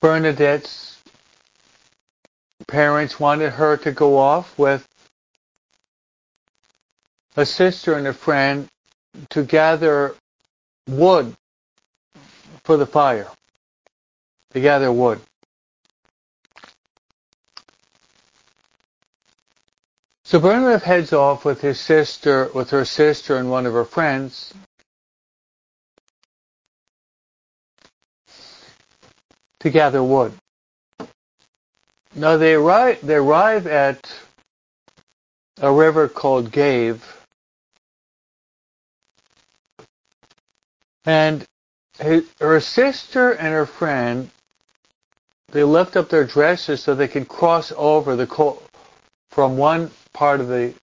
Bernadette's 0.00 1.02
parents 2.66 3.20
wanted 3.20 3.50
her 3.50 3.76
to 3.76 3.92
go 3.92 4.16
off 4.16 4.58
with 4.58 4.88
a 7.36 7.44
sister 7.44 7.98
and 7.98 8.06
a 8.06 8.14
friend 8.14 8.68
to 9.28 9.42
gather 9.42 10.14
wood 10.88 11.36
for 12.64 12.78
the 12.78 12.86
fire. 12.86 13.28
To 14.54 14.60
gather 14.60 14.90
wood. 14.90 15.20
So 20.30 20.38
Bernadette 20.38 20.84
heads 20.84 21.12
off 21.12 21.44
with 21.44 21.60
his 21.60 21.80
sister, 21.80 22.52
with 22.54 22.70
her 22.70 22.84
sister 22.84 23.36
and 23.36 23.50
one 23.50 23.66
of 23.66 23.72
her 23.72 23.84
friends. 23.84 24.54
To 29.58 29.70
gather 29.70 30.04
wood. 30.04 30.32
Now 32.14 32.36
they 32.36 32.54
arrive, 32.54 33.04
they 33.04 33.16
arrive 33.16 33.66
at 33.66 34.08
a 35.60 35.72
river 35.72 36.08
called 36.08 36.52
Gave. 36.52 37.04
And 41.04 41.44
his, 41.98 42.24
her 42.38 42.60
sister 42.60 43.32
and 43.32 43.52
her 43.52 43.66
friend, 43.66 44.30
they 45.50 45.64
lift 45.64 45.96
up 45.96 46.08
their 46.08 46.24
dresses 46.24 46.84
so 46.84 46.94
they 46.94 47.08
can 47.08 47.24
cross 47.24 47.72
over 47.76 48.14
the 48.14 48.28
from 49.30 49.56
one 49.56 49.90
part 50.12 50.40
of 50.40 50.48
the 50.48 50.74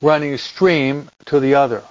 running 0.00 0.36
stream 0.36 1.08
to 1.26 1.40
the 1.40 1.54
other. 1.54 1.82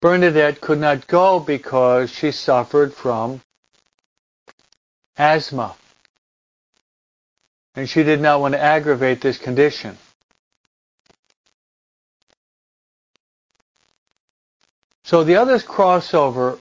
Bernadette 0.00 0.60
could 0.60 0.78
not 0.78 1.06
go 1.06 1.40
because 1.40 2.10
she 2.10 2.30
suffered 2.30 2.94
from 2.94 3.40
asthma. 5.16 5.74
And 7.74 7.88
she 7.88 8.02
did 8.02 8.20
not 8.20 8.40
want 8.40 8.54
to 8.54 8.60
aggravate 8.60 9.20
this 9.20 9.38
condition. 9.38 9.98
So 15.04 15.24
the 15.24 15.36
others 15.36 15.62
cross 15.62 16.14
over, 16.14 16.58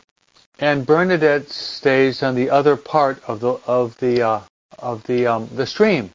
and 0.60 0.86
Bernadette 0.86 1.50
stays 1.50 2.22
on 2.22 2.36
the 2.36 2.50
other 2.50 2.76
part 2.76 3.24
of 3.28 3.40
the 3.40 3.54
of 3.66 3.98
the 3.98 4.22
uh, 4.22 4.42
of 4.78 5.04
the 5.04 5.26
um, 5.28 5.50
the 5.56 5.66
stream. 5.66 6.12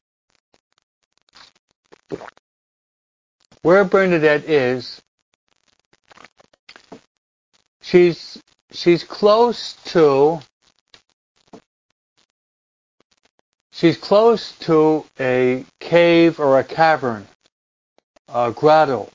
Where 3.63 3.83
Bernadette 3.83 4.45
is, 4.45 5.01
she's 7.81 8.41
she's 8.71 9.03
close 9.03 9.73
to 9.85 10.39
she's 13.71 13.97
close 13.97 14.53
to 14.59 15.05
a 15.19 15.65
cave 15.79 16.39
or 16.39 16.59
a 16.59 16.63
cavern, 16.63 17.27
a 18.27 18.51
grotto. 18.51 19.09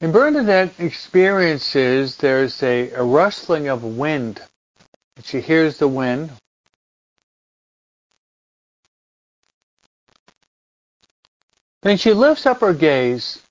And 0.00 0.12
Bernadette 0.12 0.78
experiences 0.78 2.16
there's 2.16 2.62
a, 2.62 2.90
a 2.90 3.02
rustling 3.02 3.68
of 3.68 3.84
wind. 3.84 4.40
She 5.22 5.40
hears 5.40 5.78
the 5.78 5.88
wind. 5.88 6.30
Then 11.82 11.96
she 11.96 12.12
lifts 12.12 12.46
up 12.46 12.60
her 12.60 12.72
gaze, 12.72 13.42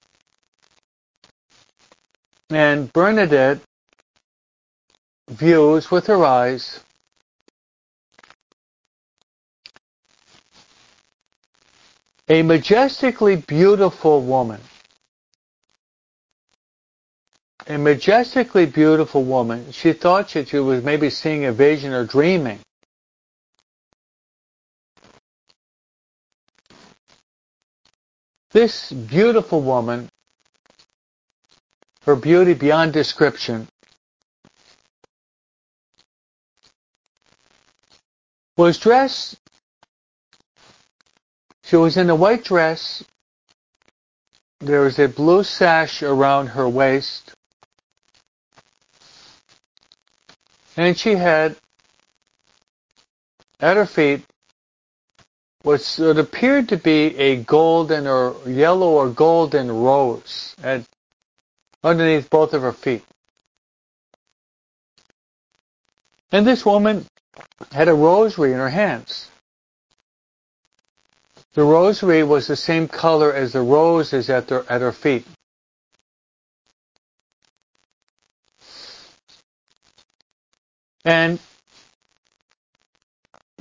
and 2.50 2.92
Bernadette 2.92 3.60
views 5.30 5.92
with 5.92 6.08
her 6.08 6.26
eyes 6.26 6.80
A 12.32 12.44
majestically 12.44 13.36
beautiful 13.36 14.22
woman. 14.22 14.62
A 17.68 17.78
majestically 17.78 18.66
beautiful 18.66 19.26
woman. 19.26 19.74
She 19.74 19.92
thought 19.92 20.30
that 20.30 20.48
she 20.48 20.60
was 20.60 20.82
maybe 20.82 21.10
seeing 21.10 21.44
a 21.44 21.52
vision 21.52 21.92
or 21.92 22.06
dreaming. 22.06 22.60
This 28.54 28.92
beautiful 28.92 29.62
woman, 29.62 30.10
her 32.06 32.18
beauty 32.18 32.54
beyond 32.54 32.92
description, 32.94 33.70
was 38.58 38.78
dressed, 38.78 39.38
she 41.64 41.78
was 41.78 41.96
in 41.96 42.10
a 42.10 42.16
white 42.16 42.44
dress, 42.44 43.04
there 44.60 44.82
was 44.82 45.00
a 45.00 45.08
blue 45.08 45.44
sash 45.44 46.04
around 46.04 46.48
her 46.48 46.68
waist, 46.68 47.34
and 50.76 50.98
she 50.98 51.16
had 51.16 51.56
at 53.62 53.78
her 53.78 53.86
feet 53.86 54.26
what 55.64 56.00
appeared 56.00 56.70
to 56.70 56.78
be 56.78 57.16
a 57.18 57.38
golden 57.38 58.08
or 58.08 58.36
yellow 58.48 58.90
or 58.92 59.10
golden 59.10 59.72
rose 59.72 60.56
at, 60.64 60.84
underneath 61.84 62.30
both 62.30 62.54
of 62.54 62.64
her 62.64 62.74
feet. 62.74 63.04
And 66.32 66.48
this 66.48 66.66
woman 66.66 67.06
had 67.72 67.88
a 67.88 67.94
rosary 67.94 68.54
in 68.54 68.58
her 68.58 68.70
hands. 68.70 69.30
The 71.54 71.64
rosary 71.64 72.24
was 72.24 72.48
the 72.48 72.56
same 72.56 72.88
color 72.88 73.34
as 73.34 73.52
the 73.52 73.62
roses 73.62 74.30
at, 74.30 74.48
the, 74.48 74.66
at 74.70 74.82
her 74.82 74.94
feet. 74.94 75.26
And 81.04 81.40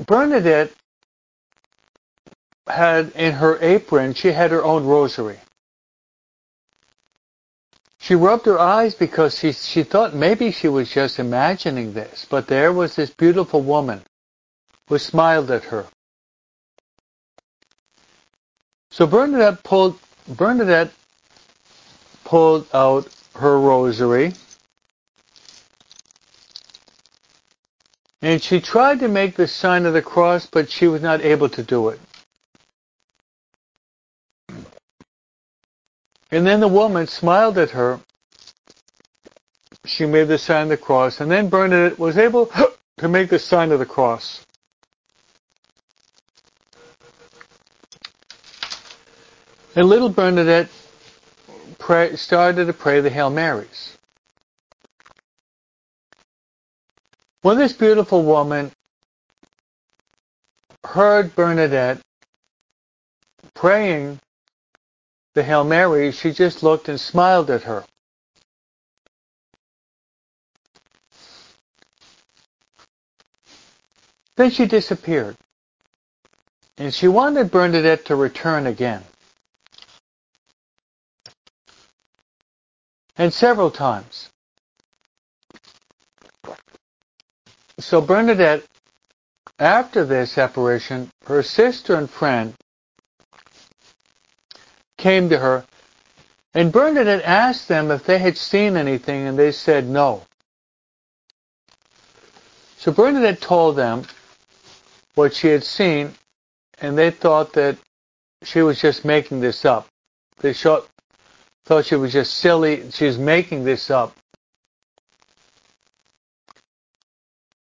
Bernadette 0.07 0.73
had 2.73 3.13
in 3.13 3.35
her 3.35 3.59
apron, 3.61 4.15
she 4.15 4.33
had 4.33 4.51
her 4.51 4.65
own 4.65 4.87
rosary. 4.87 5.39
She 7.99 8.15
rubbed 8.15 8.47
her 8.47 8.59
eyes 8.59 8.95
because 8.95 9.39
she, 9.39 9.53
she 9.53 9.83
thought 9.83 10.15
maybe 10.15 10.51
she 10.51 10.69
was 10.69 10.91
just 10.91 11.19
imagining 11.19 11.93
this, 11.93 12.27
but 12.29 12.47
there 12.47 12.73
was 12.73 12.97
this 12.97 13.11
beautiful 13.11 13.61
woman 13.61 14.03
who 14.89 14.99
smiled 14.99 15.51
at 15.51 15.65
her. 15.65 15.87
So 18.91 19.07
Bernadette 19.07 19.63
pulled, 19.63 19.99
Bernadette 20.27 20.93
pulled 22.25 22.67
out 22.75 23.09
her 23.37 23.59
rosary 23.61 24.33
and 28.23 28.43
she 28.43 28.61
tried 28.61 29.01
to 29.01 29.09
make 29.09 29.37
the 29.37 29.47
sign 29.49 29.87
of 29.87 29.95
the 29.95 30.03
cross, 30.03 30.47
but 30.47 30.71
she 30.71 30.87
was 30.87 31.01
not 31.01 31.23
able 31.23 31.49
to 31.51 31.63
do 31.63 31.89
it. 31.89 32.01
And 36.31 36.47
then 36.47 36.61
the 36.61 36.69
woman 36.69 37.07
smiled 37.07 37.59
at 37.59 37.71
her. 37.71 38.01
She 39.85 40.07
made 40.07 40.29
the 40.29 40.39
sign 40.39 40.65
of 40.65 40.69
the 40.69 40.77
cross. 40.77 41.21
And 41.21 41.31
then 41.31 41.49
Bernadette 41.49 41.99
was 41.99 42.19
able 42.19 42.51
to 42.99 43.09
make 43.09 43.31
the 43.31 43.39
sign 43.39 43.73
of 43.73 43.79
the 43.79 43.87
cross. 43.87 44.45
And 49.75 49.89
little 49.89 50.09
Bernadette 50.09 50.69
pray, 51.79 52.17
started 52.17 52.67
to 52.67 52.73
pray 52.73 53.01
the 53.01 53.11
Hail 53.11 53.31
Marys. 53.31 53.97
When 57.43 57.57
this 57.57 57.73
beautiful 57.73 58.23
woman 58.23 58.71
heard 60.85 61.35
Bernadette 61.35 62.01
praying 63.55 64.21
the 65.35 65.43
Hail 65.43 65.65
Mary, 65.65 66.13
she 66.13 66.33
just 66.33 66.63
looked 66.63 66.89
and 66.89 66.99
smiled 66.99 67.51
at 67.51 67.63
her. 67.63 67.85
Then 74.37 74.51
she 74.51 74.67
disappeared. 74.67 75.37
And 76.79 76.95
she 76.95 77.09
wanted 77.09 77.51
Bernadette 77.51 78.07
to 78.07 78.17
return 78.17 78.67
again. 78.67 79.03
And 83.17 83.33
several 83.33 83.71
times. 83.71 84.31
So 87.79 88.01
Bernadette, 88.01 88.65
after 89.59 90.05
this 90.07 90.39
apparition, 90.39 91.11
her 91.27 91.43
sister 91.43 91.97
and 91.97 92.09
friend 92.09 92.55
came 95.01 95.29
to 95.31 95.39
her, 95.39 95.65
and 96.55 96.73
Bernadette 96.73 97.25
asked 97.25 97.67
them 97.67 97.91
if 97.91 98.05
they 98.05 98.19
had 98.19 98.37
seen 98.37 98.77
anything, 98.77 99.27
and 99.27 99.39
they 99.39 99.51
said 99.51 99.89
no. 99.89 100.23
So 102.77 102.93
Bernadette 102.93 103.41
told 103.41 103.77
them 103.77 104.05
what 105.15 105.35
she 105.35 105.49
had 105.49 105.65
seen, 105.65 106.15
and 106.81 106.97
they 106.97 107.11
thought 107.11 107.53
that 107.55 107.77
she 108.43 108.63
was 108.63 108.81
just 108.81 109.05
making 109.05 109.41
this 109.41 109.65
up. 109.65 109.89
They 110.39 110.55
thought 110.55 110.87
she 111.85 111.97
was 111.97 112.13
just 112.13 112.37
silly. 112.37 112.91
She 112.91 113.05
was 113.07 113.19
making 113.19 113.65
this 113.65 113.91
up. 113.91 114.17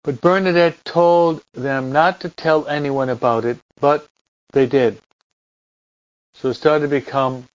But 0.05 0.21
Bernadette 0.21 0.85
told 0.85 1.43
them 1.53 1.93
not 1.93 2.21
to 2.21 2.29
tell 2.29 2.67
anyone 2.69 3.09
about 3.11 3.45
it, 3.45 3.59
but 3.81 4.07
they 4.53 4.67
did. 4.67 5.01
So 6.41 6.51
it 6.51 6.55
started 6.55 6.83
to 6.83 6.89
become 6.89 7.49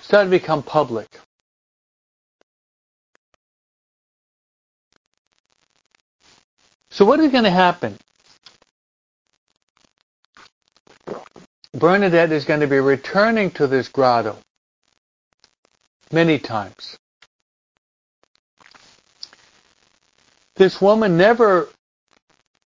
started 0.00 0.30
to 0.30 0.38
become 0.38 0.62
public. 0.62 1.08
So 6.90 7.04
what 7.04 7.20
is 7.20 7.32
going 7.32 7.44
to 7.44 7.50
happen? 7.50 7.98
Bernadette 11.74 12.32
is 12.32 12.44
going 12.44 12.60
to 12.60 12.66
be 12.66 12.78
returning 12.78 13.50
to 13.52 13.66
this 13.66 13.88
grotto 13.88 14.38
many 16.10 16.38
times. 16.38 16.96
This 20.54 20.80
woman 20.80 21.18
never, 21.18 21.68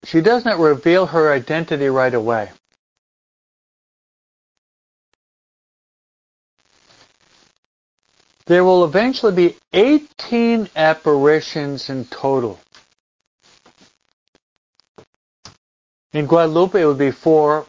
she 0.03 0.19
does 0.19 0.43
not 0.43 0.59
reveal 0.59 1.05
her 1.05 1.31
identity 1.31 1.87
right 1.87 2.13
away. 2.13 2.49
There 8.47 8.63
will 8.63 8.85
eventually 8.85 9.35
be 9.35 9.57
18 9.73 10.69
apparitions 10.73 11.89
in 11.89 12.05
total. 12.05 12.57
In 16.13 16.25
Guadalupe 16.27 16.81
it 16.81 16.85
would 16.85 16.97
be 16.97 17.11
four. 17.11 17.65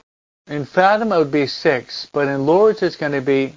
In 0.46 0.64
Fatima 0.64 1.16
it 1.16 1.18
would 1.18 1.32
be 1.32 1.48
six. 1.48 2.08
But 2.12 2.28
in 2.28 2.46
Lourdes 2.46 2.82
it's 2.82 2.94
going 2.94 3.10
to 3.10 3.20
be 3.20 3.54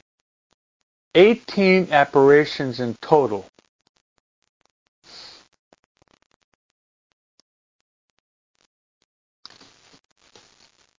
18 1.13 1.91
apparitions 1.91 2.79
in 2.79 2.95
total. 3.01 3.45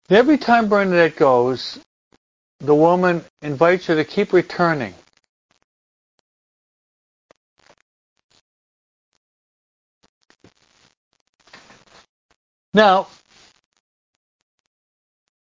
Every 0.09 0.39
time 0.39 0.69
Bernadette 0.69 1.17
goes, 1.17 1.81
the 2.61 2.75
woman 2.75 3.25
invites 3.41 3.87
her 3.87 3.97
to 3.97 4.05
keep 4.05 4.33
returning. 4.33 4.95
Now, 12.75 13.09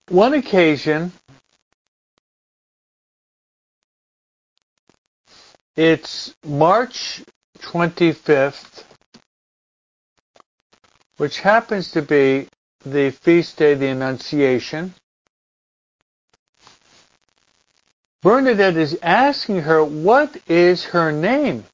one 0.08 0.34
occasion, 0.34 1.12
it's 5.76 6.34
March 6.46 7.22
25th, 7.60 8.86
which 11.18 11.42
happens 11.42 11.92
to 11.92 12.02
be 12.02 12.48
the 12.86 13.12
feast 13.12 13.58
day 13.58 13.74
of 13.74 13.80
the 13.80 13.88
Annunciation. 13.88 14.94
Bernadette 18.22 18.78
is 18.78 18.98
asking 19.02 19.62
her, 19.62 19.84
what 19.84 20.38
is 20.48 20.86
her 20.86 21.12
name? 21.12 21.66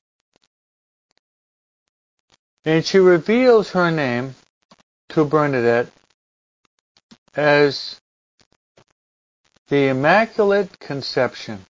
And 2.66 2.84
she 2.84 2.98
reveals 2.98 3.70
her 3.72 3.92
name 3.92 4.34
to 5.16 5.24
Bernadette 5.24 5.88
as 7.36 8.02
The 9.70 9.88
Immaculate 9.88 10.78
Conception. 10.78 11.66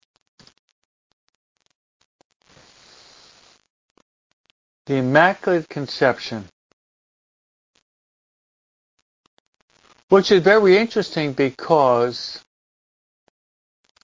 The 4.87 4.95
Immaculate 4.99 5.69
Conception. 5.69 6.45
Which 10.09 10.31
is 10.31 10.45
very 10.45 10.79
interesting 10.79 11.33
because, 11.33 12.45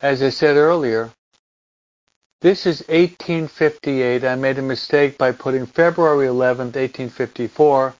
as 0.02 0.20
I 0.20 0.30
said 0.30 0.56
earlier, 0.56 1.12
this 2.40 2.66
is 2.66 2.80
1858. 2.88 4.24
I 4.24 4.34
made 4.34 4.58
a 4.58 4.62
mistake 4.62 5.16
by 5.16 5.30
putting 5.30 5.66
February 5.66 6.26
11th, 6.26 6.74
1854. 6.74 7.94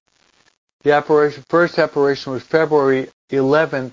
The 0.88 1.44
first 1.51 1.79
apparition 1.79 2.33
was 2.33 2.42
February 2.44 3.11
11th, 3.31 3.92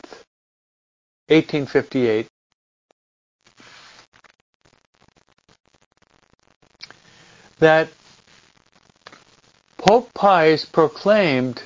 1858. 1.27 2.25
That 7.59 7.89
Pope 9.77 10.13
Pius 10.13 10.63
proclaimed 10.63 11.61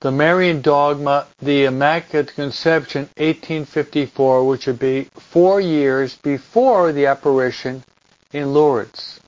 the 0.00 0.10
Marian 0.10 0.62
dogma, 0.62 1.26
the 1.42 1.64
Immaculate 1.66 2.34
Conception, 2.34 3.02
1854, 3.18 4.46
which 4.48 4.66
would 4.66 4.78
be 4.78 5.10
four 5.32 5.60
years 5.60 6.16
before 6.16 6.92
the 6.92 7.04
apparition 7.04 7.84
in 8.32 8.54
Lourdes. 8.54 9.20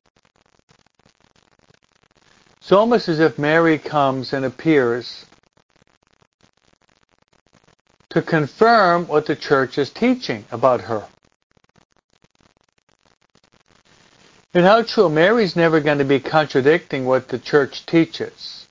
It's 2.66 2.72
almost 2.72 3.08
as 3.08 3.20
if 3.20 3.38
Mary 3.38 3.78
comes 3.78 4.32
and 4.32 4.44
appears 4.44 5.24
to 8.10 8.20
confirm 8.20 9.06
what 9.06 9.26
the 9.26 9.36
church 9.36 9.78
is 9.78 9.88
teaching 9.88 10.44
about 10.50 10.80
her. 10.80 11.06
And 14.52 14.64
how 14.64 14.82
true, 14.82 15.08
Mary's 15.08 15.54
never 15.54 15.78
going 15.78 15.98
to 15.98 16.04
be 16.04 16.18
contradicting 16.18 17.04
what 17.04 17.28
the 17.28 17.38
church 17.38 17.86
teaches. 17.86 18.66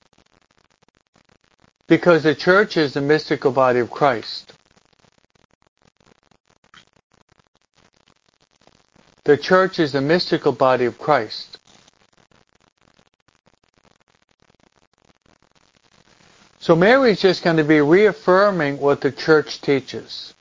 Because 1.88 2.23
the 2.23 2.36
church 2.36 2.75
is 2.75 2.95
the 2.95 3.01
mystical 3.01 3.53
body 3.53 3.79
of 3.79 3.89
Christ. 3.89 4.51
The 9.23 9.38
church 9.38 9.79
is 9.79 9.93
the 9.93 10.01
mystical 10.01 10.51
body 10.51 10.84
of 10.84 10.99
Christ. 10.99 11.54
So 16.65 16.75
Mary 16.75 17.12
is 17.12 17.21
just 17.21 17.43
going 17.43 17.58
to 17.58 17.63
be 17.63 17.80
reaffirming 17.80 18.80
what 18.80 18.99
the 18.99 19.12
church 19.12 19.62
teaches. 19.62 20.34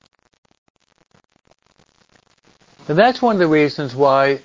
And 2.88 2.96
that's 2.96 3.20
one 3.20 3.36
of 3.36 3.40
the 3.40 3.46
reasons 3.46 3.94
why 3.94 4.40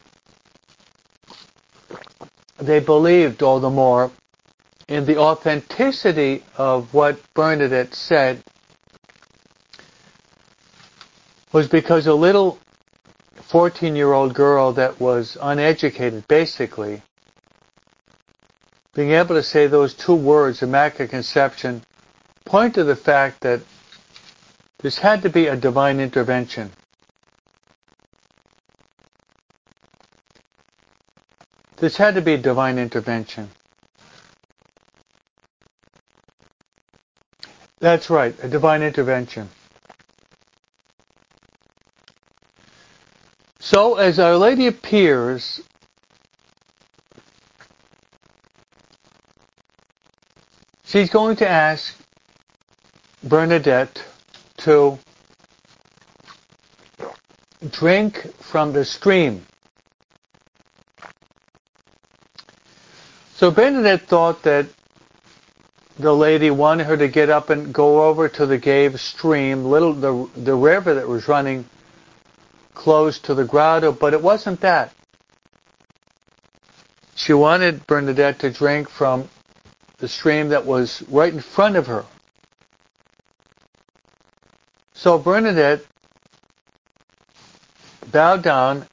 they 2.58 2.82
believed 2.82 3.42
all 3.42 3.62
the 3.62 3.70
more 3.70 4.12
in 4.89 5.06
the 5.06 5.20
authenticity 5.20 6.44
of 6.58 6.94
what 6.94 7.18
Bernadette 7.34 7.96
said 7.96 8.44
was 11.54 11.70
because 11.70 12.08
a 12.08 12.13
little 12.13 12.60
14 13.44 13.96
year 13.96 14.12
old 14.12 14.34
girl 14.34 14.74
that 14.74 15.00
was 15.00 15.38
uneducated, 15.42 16.28
basically, 16.28 17.04
being 18.93 19.12
able 19.12 19.36
to 19.36 19.43
say 19.43 19.67
those 19.67 19.93
two 19.93 20.15
words, 20.15 20.62
Immaculate 20.63 21.12
Conception, 21.12 21.84
point 22.45 22.75
to 22.75 22.84
the 22.84 22.95
fact 22.95 23.41
that 23.41 23.62
this 24.80 24.97
had 24.97 25.21
to 25.23 25.30
be 25.30 25.47
a 25.47 25.56
divine 25.56 25.99
intervention. 25.99 26.71
This 31.78 31.95
had 31.95 32.15
to 32.15 32.21
be 32.21 32.34
a 32.34 32.38
divine 32.38 32.78
intervention. 32.78 33.49
That's 37.80 38.10
right, 38.10 38.36
a 38.43 38.49
divine 38.49 38.82
intervention. 38.84 39.49
So 43.60 43.95
as 43.95 44.19
Our 44.19 44.36
Lady 44.36 44.67
appears, 44.67 45.62
she's 50.89 51.10
going 51.10 51.38
to 51.38 51.47
ask 51.47 51.95
Bernadette 53.23 54.04
to 54.58 54.97
drink 57.69 58.34
from 58.39 58.73
the 58.73 58.84
stream. 58.84 59.45
So 63.36 63.52
Bernadette 63.52 64.02
thought 64.02 64.43
that 64.43 64.65
the 65.97 66.13
lady 66.13 66.49
wanted 66.49 66.88
her 66.88 66.97
to 66.97 67.08
get 67.08 67.30
up 67.30 67.49
and 67.49 67.73
go 67.73 68.08
over 68.08 68.28
to 68.28 68.45
the 68.45 68.58
Gave 68.58 68.99
stream, 68.99 69.65
little 69.65 69.93
the 69.93 70.30
the 70.36 70.56
river 70.56 70.95
that 70.95 71.08
was 71.08 71.28
running 71.28 71.65
close 72.73 73.19
to 73.19 73.34
the 73.34 73.45
grotto, 73.45 73.91
but 73.91 74.13
it 74.13 74.21
wasn't 74.21 74.62
that. 74.62 74.93
She 77.15 77.34
wanted 77.34 77.86
Bernadette 77.86 78.39
to 78.39 78.49
drink 78.49 78.89
from 78.89 79.30
the 79.99 80.07
stream 80.07 80.49
that 80.49 80.65
was 80.65 81.03
right 81.09 81.33
in 81.33 81.41
front 81.41 81.75
of 81.75 81.88
her. 81.88 82.05
So 84.93 85.17
Bernadette 85.17 85.85
bowed 88.12 88.41
down 88.41 88.88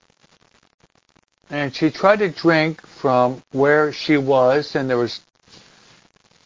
and 1.50 1.74
she 1.74 1.90
tried 1.90 2.18
to 2.18 2.28
drink 2.28 2.84
from 2.86 3.42
where 3.52 3.92
she 3.92 4.16
was, 4.16 4.74
and 4.74 4.90
there 4.90 4.98
was 4.98 5.20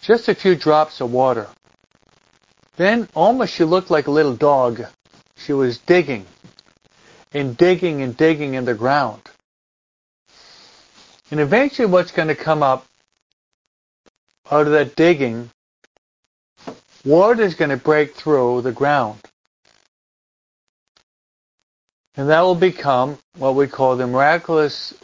just 0.03 0.29
a 0.29 0.35
few 0.35 0.55
drops 0.55 1.01
of 1.01 1.11
water. 1.11 1.49
Then 2.77 3.09
almost 3.15 3.55
she 3.55 3.65
looked 3.65 3.91
like 3.91 4.07
a 4.07 4.11
little 4.11 4.37
dog. 4.37 4.85
She 5.37 5.53
was 5.53 5.79
digging 5.79 6.27
and 7.33 7.57
digging 7.57 8.03
and 8.03 8.17
digging 8.17 8.55
in 8.55 8.65
the 8.65 8.75
ground. 8.75 9.23
And 11.31 11.41
eventually 11.41 11.87
what's 11.87 12.13
going 12.13 12.29
to 12.29 12.35
come 12.35 12.63
up 12.63 12.87
out 14.51 14.67
of 14.67 14.73
that 14.73 14.97
digging, 14.97 15.51
water 17.05 17.43
is 17.43 17.55
going 17.55 17.71
to 17.71 17.77
break 17.77 18.15
through 18.15 18.63
the 18.63 18.73
ground. 18.73 19.21
And 22.17 22.29
that 22.29 22.41
will 22.41 22.55
become 22.55 23.19
what 23.39 23.55
we 23.55 23.67
call 23.67 23.97
the 23.97 24.07
miraculous 24.07 24.95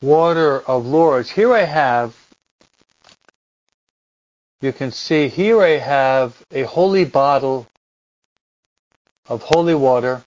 water 0.00 0.60
of 0.60 0.86
Lourdes. 0.86 1.30
Here 1.30 1.52
I 1.52 1.64
have 1.64 2.14
you 4.60 4.72
can 4.72 4.90
see 4.90 5.28
here 5.28 5.62
I 5.62 5.78
have 5.78 6.44
a 6.50 6.62
holy 6.62 7.04
bottle 7.04 7.68
of 9.28 9.42
holy 9.42 9.74
water. 9.74 10.24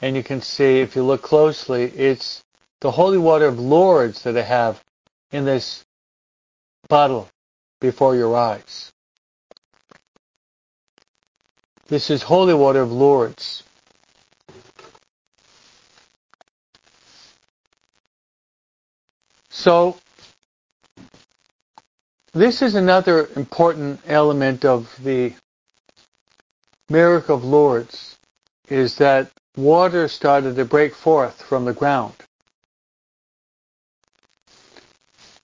And 0.00 0.14
you 0.14 0.22
can 0.22 0.42
see, 0.42 0.80
if 0.80 0.94
you 0.94 1.02
look 1.02 1.22
closely, 1.22 1.84
it's 1.84 2.44
the 2.80 2.90
holy 2.90 3.18
water 3.18 3.46
of 3.46 3.58
Lourdes 3.58 4.22
that 4.22 4.36
I 4.36 4.42
have 4.42 4.84
in 5.32 5.44
this 5.44 5.84
bottle 6.88 7.28
before 7.80 8.16
your 8.16 8.36
eyes. 8.36 8.92
This 11.88 12.10
is 12.10 12.22
holy 12.22 12.54
water 12.54 12.82
of 12.82 12.92
Lourdes. 12.92 13.62
So 19.50 19.96
this 22.32 22.62
is 22.62 22.74
another 22.74 23.28
important 23.36 24.00
element 24.06 24.64
of 24.64 24.94
the 25.02 25.34
miracle 26.88 27.36
of 27.36 27.44
Lourdes, 27.44 28.16
is 28.68 28.96
that 28.96 29.30
water 29.56 30.08
started 30.08 30.56
to 30.56 30.64
break 30.64 30.94
forth 30.94 31.42
from 31.42 31.64
the 31.64 31.72
ground. 31.72 32.14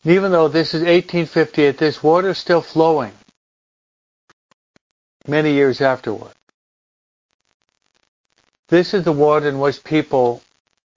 Even 0.04 0.32
though 0.32 0.48
this 0.48 0.74
is 0.74 0.80
1858, 0.82 1.78
this 1.78 2.02
water 2.02 2.30
is 2.30 2.38
still 2.38 2.60
flowing 2.60 3.12
many 5.26 5.52
years 5.52 5.80
afterward. 5.80 6.32
This 8.68 8.92
is 8.92 9.04
the 9.04 9.12
water 9.12 9.48
in 9.48 9.58
which 9.58 9.82
people, 9.82 10.42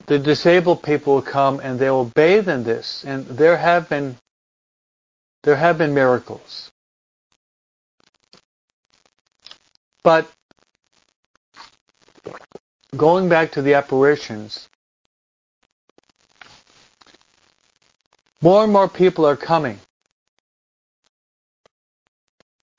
the 0.08 0.20
disabled 0.20 0.84
people 0.84 1.16
will 1.16 1.22
come 1.22 1.60
and 1.62 1.80
they 1.80 1.90
will 1.90 2.12
bathe 2.16 2.50
in 2.50 2.64
this. 2.64 3.04
And 3.06 3.26
there 3.26 3.58
have 3.58 3.88
been 3.88 4.18
there 5.44 5.56
have 5.56 5.78
been 5.78 5.94
miracles. 5.94 6.72
But 10.04 10.30
going 12.96 13.30
back 13.30 13.54
to 13.54 13.62
the 13.62 13.76
apparitions, 13.76 14.68
more 18.42 18.64
and 18.64 18.72
more 18.72 18.88
people 18.88 19.26
are 19.26 19.38
coming 19.38 19.80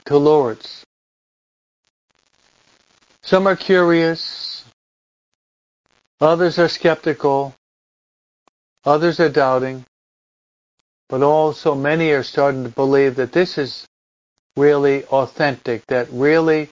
to 0.05 0.17
Lourdes. 0.17 0.85
Some 3.23 3.47
are 3.47 3.57
curious. 3.57 4.65
Others 6.21 6.59
are 6.59 6.69
skeptical. 6.69 7.55
Others 8.85 9.21
are 9.21 9.29
doubting. 9.29 9.85
But 11.09 11.23
also 11.23 11.75
many 11.75 12.11
are 12.11 12.23
starting 12.23 12.65
to 12.65 12.71
believe 12.71 13.17
that 13.17 13.33
this 13.33 13.59
is 13.59 13.87
really 14.57 15.05
authentic, 15.07 15.87
that 15.87 16.09
really 16.11 16.69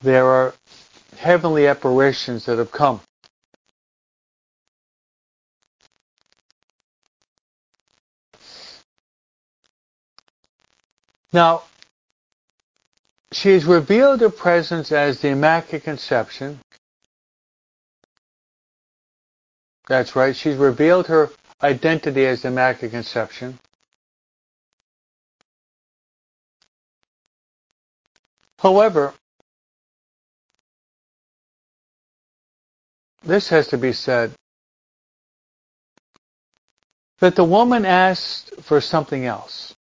there 0.00 0.26
are 0.26 0.54
heavenly 1.16 1.66
apparitions 1.66 2.46
that 2.46 2.58
have 2.58 2.70
come. 2.70 3.00
Now, 11.32 11.62
she 13.32 13.52
has 13.52 13.64
revealed 13.64 14.20
her 14.20 14.30
presence 14.30 14.90
as 14.92 15.20
the 15.20 15.28
Immaculate 15.28 15.84
Conception. 15.84 16.60
That's 19.86 20.16
right, 20.16 20.34
she's 20.34 20.56
revealed 20.56 21.06
her 21.08 21.30
identity 21.62 22.26
as 22.26 22.42
the 22.42 22.48
Immaculate 22.48 22.92
Conception. 22.92 23.58
However, 28.58 29.14
this 33.22 33.48
has 33.50 33.68
to 33.68 33.78
be 33.78 33.92
said 33.92 34.32
that 37.20 37.36
the 37.36 37.44
woman 37.44 37.84
asked 37.84 38.52
for 38.62 38.80
something 38.80 39.24
else. 39.26 39.74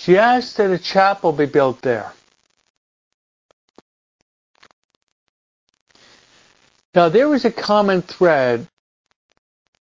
She 0.00 0.16
asked 0.16 0.56
that 0.56 0.70
a 0.70 0.78
chapel 0.78 1.30
be 1.30 1.44
built 1.44 1.82
there. 1.82 2.10
Now, 6.94 7.10
there 7.10 7.28
was 7.28 7.44
a 7.44 7.52
common 7.52 8.00
thread 8.00 8.66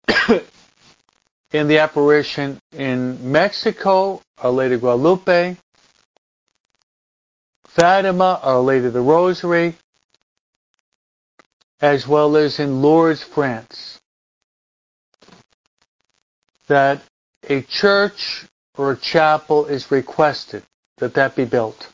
in 1.54 1.70
the 1.70 1.78
apparition 1.78 2.60
in 2.74 3.32
Mexico, 3.32 4.22
Our 4.40 4.52
Lady 4.52 4.78
Guadalupe, 4.78 5.56
Fatima, 7.68 8.42
Our 8.44 8.60
Lady 8.60 8.88
of 8.88 8.94
the 8.94 9.00
Rosary, 9.00 9.76
as 11.80 12.06
well 12.06 12.36
as 12.36 12.60
in 12.60 12.82
Lourdes, 12.82 13.24
France. 13.24 14.02
That 16.68 17.02
a 17.48 17.62
church 17.62 18.48
or 18.78 18.92
a 18.92 18.98
chapel 18.98 19.66
is 19.66 19.92
requested, 19.92 20.64
that 20.98 21.14
that 21.14 21.36
be 21.36 21.46
built. 21.46 21.88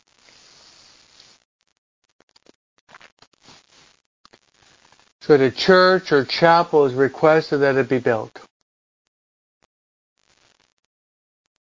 So 5.21 5.37
the 5.37 5.51
church 5.51 6.11
or 6.11 6.25
chapel 6.25 6.85
is 6.85 6.93
requested 6.93 7.61
that 7.61 7.75
it 7.75 7.89
be 7.89 7.99
built. 7.99 8.39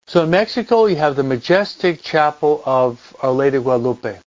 So 0.06 0.24
in 0.24 0.30
Mexico, 0.30 0.86
you 0.86 0.96
have 0.96 1.14
the 1.14 1.22
majestic 1.22 2.02
chapel 2.02 2.62
of 2.64 3.14
Our 3.22 3.32
Lady 3.32 3.60
Guadalupe, 3.60 4.18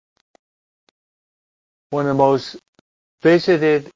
one 1.89 2.05
of 2.05 2.09
the 2.09 2.13
most 2.13 2.57
visited 3.21 3.89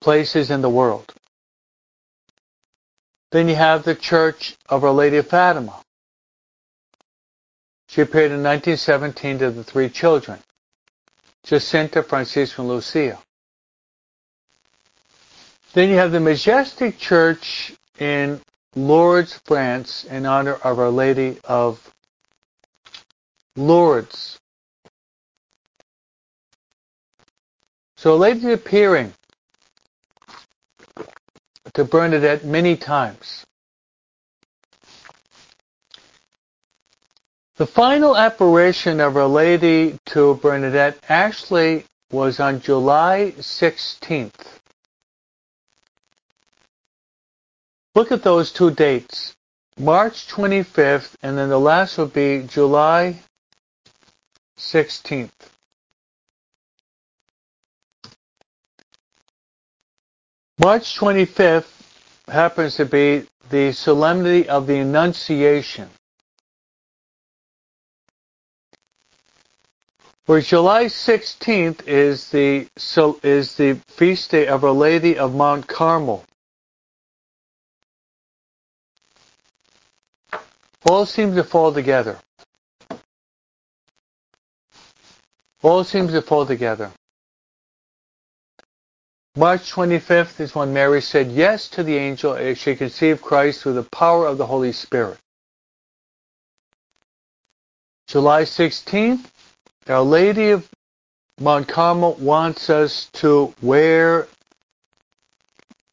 places 0.00 0.50
in 0.50 0.62
the 0.62 0.70
world. 0.70 1.12
Then 3.30 3.48
you 3.48 3.54
have 3.56 3.84
the 3.84 3.94
Church 3.94 4.56
of 4.68 4.84
Our 4.84 4.92
Lady 4.92 5.18
of 5.18 5.28
Fatima. 5.28 5.82
She 7.88 8.00
appeared 8.00 8.32
in 8.32 8.42
1917 8.42 9.38
to 9.38 9.50
the 9.50 9.64
three 9.64 9.88
children, 9.88 10.38
Jacinta, 11.44 12.02
Francisco, 12.02 12.62
and 12.62 12.70
Lucia. 12.70 13.18
Then 15.72 15.90
you 15.90 15.96
have 15.96 16.12
the 16.12 16.20
majestic 16.20 16.98
church 16.98 17.72
in 17.98 18.40
Lourdes, 18.74 19.40
France, 19.44 20.04
in 20.04 20.26
honor 20.26 20.54
of 20.54 20.78
Our 20.78 20.90
Lady 20.90 21.38
of 21.44 21.92
Lourdes. 23.56 24.38
So 27.96 28.14
a 28.14 28.16
Lady 28.16 28.52
appearing 28.52 29.12
to 31.74 31.84
Bernadette 31.84 32.44
many 32.44 32.76
times. 32.76 33.44
The 37.56 37.66
final 37.66 38.16
apparition 38.16 39.00
of 39.00 39.16
Our 39.16 39.26
Lady 39.26 39.98
to 40.06 40.34
Bernadette 40.36 40.98
actually 41.08 41.84
was 42.12 42.38
on 42.38 42.60
July 42.60 43.34
16th. 43.36 44.60
Look 47.94 48.12
at 48.12 48.22
those 48.22 48.52
two 48.52 48.70
dates. 48.70 49.34
March 49.76 50.28
25th 50.28 51.14
and 51.22 51.36
then 51.36 51.48
the 51.48 51.58
last 51.58 51.98
will 51.98 52.06
be 52.06 52.44
July 52.46 53.20
16th. 54.56 55.30
March 60.60 60.98
25th 60.98 61.70
happens 62.26 62.74
to 62.74 62.84
be 62.84 63.24
the 63.48 63.70
solemnity 63.70 64.48
of 64.48 64.66
the 64.66 64.78
Annunciation. 64.78 65.88
Where 70.26 70.40
July 70.40 70.86
16th 70.86 71.86
is 71.86 72.30
the 72.30 72.66
so 72.76 73.20
is 73.22 73.54
the 73.54 73.74
feast 73.86 74.32
day 74.32 74.48
of 74.48 74.64
Our 74.64 74.72
Lady 74.72 75.16
of 75.16 75.32
Mount 75.32 75.68
Carmel. 75.68 76.24
All 80.90 81.06
seems 81.06 81.36
to 81.36 81.44
fall 81.44 81.72
together. 81.72 82.18
All 85.62 85.84
seems 85.84 86.10
to 86.10 86.20
fall 86.20 86.46
together. 86.46 86.90
March 89.38 89.70
25th 89.70 90.40
is 90.40 90.52
when 90.52 90.72
Mary 90.72 91.00
said 91.00 91.30
yes 91.30 91.68
to 91.68 91.84
the 91.84 91.96
angel 91.96 92.34
as 92.34 92.58
she 92.58 92.74
conceived 92.74 93.22
Christ 93.22 93.62
through 93.62 93.74
the 93.74 93.84
power 93.84 94.26
of 94.26 94.36
the 94.36 94.46
Holy 94.46 94.72
Spirit. 94.72 95.16
July 98.08 98.42
16th, 98.42 99.30
Our 99.86 100.02
Lady 100.02 100.50
of 100.50 100.68
Mount 101.38 101.68
Carmel 101.68 102.14
wants 102.14 102.68
us 102.68 103.08
to 103.12 103.54
wear 103.62 104.26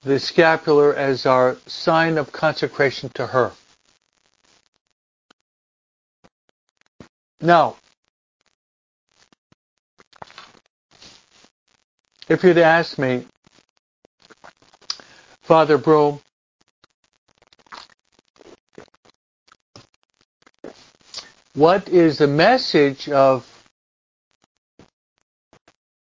the 0.01 0.19
scapular 0.19 0.95
as 0.95 1.27
our 1.27 1.55
sign 1.67 2.17
of 2.17 2.31
consecration 2.31 3.12
to 3.13 3.27
her. 3.27 3.51
Now, 7.39 7.77
if 12.27 12.43
you'd 12.43 12.58
ask 12.58 12.97
me, 12.97 13.27
Father 15.45 15.77
Broom, 15.77 16.19
what 21.53 21.88
is 21.88 22.17
the 22.17 22.25
message 22.25 23.08
of 23.10 23.45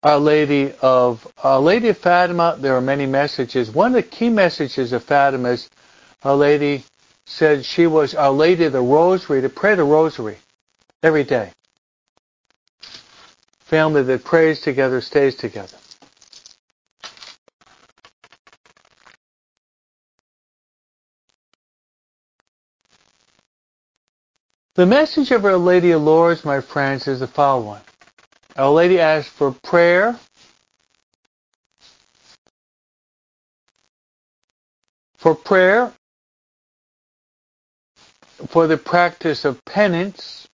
Our 0.05 0.21
Lady 0.21 0.73
of 0.81 1.27
Our 1.43 1.59
Lady 1.59 1.89
of 1.89 1.99
Fatima? 1.99 2.57
There 2.61 2.77
are 2.77 2.81
many 2.81 3.07
messages. 3.07 3.69
One 3.69 3.97
of 3.97 4.05
the 4.05 4.09
key 4.09 4.29
messages 4.29 4.93
of 4.93 5.03
Fatima 5.03 5.49
is 5.49 5.69
Our 6.23 6.37
Lady 6.37 6.85
said 7.25 7.65
she 7.65 7.89
was 7.89 8.15
Our 8.15 8.31
Lady 8.31 8.67
of 8.67 8.75
the 8.75 8.81
Rosary 8.81 9.41
to 9.41 9.49
pray 9.49 9.75
the 9.75 9.83
Rosary 9.83 10.37
every 11.03 11.25
day. 11.25 11.51
Family 13.65 14.05
that 14.05 14.23
prays 14.23 14.61
together 14.61 15.01
stays 15.01 15.35
together. 15.35 15.77
The 24.77 24.85
message 24.85 25.31
of 25.31 25.47
Our 25.47 25.57
Lady 25.57 25.93
of 25.93 26.03
Lourdes, 26.03 26.45
my 26.45 26.61
friends, 26.61 27.09
is 27.09 27.21
the 27.21 27.27
following. 27.27 27.81
Our 28.57 28.69
Lady 28.69 29.01
asks 29.01 29.31
for 29.31 29.53
prayer, 29.53 30.21
for 35.17 35.35
prayer, 35.35 35.95
for 38.49 38.67
the 38.67 38.77
practice 38.77 39.47
of 39.47 39.65
penance, 39.65 40.47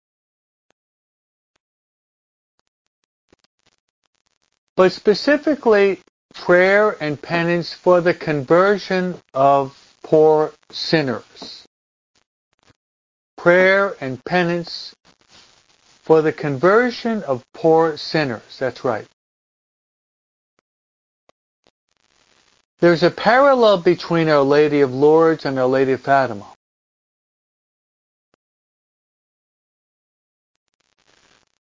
but 4.76 4.92
specifically 4.92 6.00
prayer 6.36 6.96
and 7.02 7.20
penance 7.20 7.74
for 7.74 8.02
the 8.02 8.14
conversion 8.14 9.20
of 9.34 9.76
poor 10.04 10.54
sinners 10.70 11.66
prayer 13.42 13.96
and 14.00 14.24
penance 14.24 14.96
for 16.04 16.22
the 16.22 16.32
conversion 16.32 17.24
of 17.24 17.44
poor 17.56 17.98
sinners. 17.98 18.60
That's 18.60 18.86
right. 18.86 19.08
There's 22.82 23.02
a 23.02 23.10
parallel 23.10 23.80
between 23.82 24.30
Our 24.30 24.44
Lady 24.44 24.82
of 24.82 24.94
Lourdes 24.94 25.46
and 25.46 25.58
Our 25.58 25.66
Lady 25.66 25.94
of 25.94 26.02
Fatima. 26.02 26.46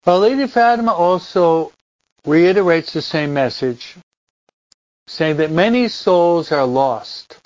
Our 0.05 0.19
Lady 0.19 0.43
of 0.43 0.51
Fatima 0.51 0.93
also 0.93 1.73
reiterates 2.27 2.93
the 2.93 3.03
same 3.03 3.33
message, 3.33 3.95
saying 5.07 5.37
that 5.37 5.53
many 5.53 5.87
souls 5.87 6.51
are 6.51 6.67
lost. 6.67 7.39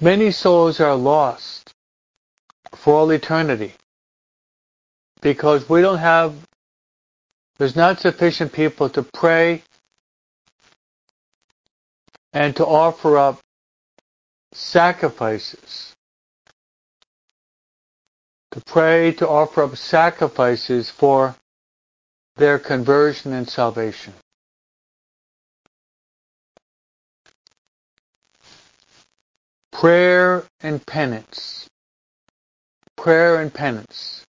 Many 0.00 0.30
souls 0.30 0.80
are 0.80 0.94
lost 0.94 1.74
for 2.74 2.94
all 2.94 3.10
eternity 3.10 3.74
because 5.20 5.68
we 5.68 5.82
don't 5.82 5.98
have 5.98 6.34
there's 7.58 7.76
not 7.76 8.00
sufficient 8.00 8.54
people 8.54 8.88
to 8.90 9.02
pray 9.02 9.62
and 12.32 12.56
to 12.56 12.64
offer 12.64 13.18
up 13.18 13.40
sacrifices. 14.52 15.94
To 18.52 18.62
pray, 18.62 19.12
to 19.12 19.28
offer 19.28 19.64
up 19.64 19.76
sacrifices 19.76 20.88
for 20.88 21.36
their 22.36 22.58
conversion 22.58 23.34
and 23.34 23.48
salvation. 23.48 24.14
Prayer 29.72 30.44
and 30.60 30.84
penance. 30.86 31.68
Prayer 32.96 33.40
and 33.40 33.52
penance. 33.52 34.24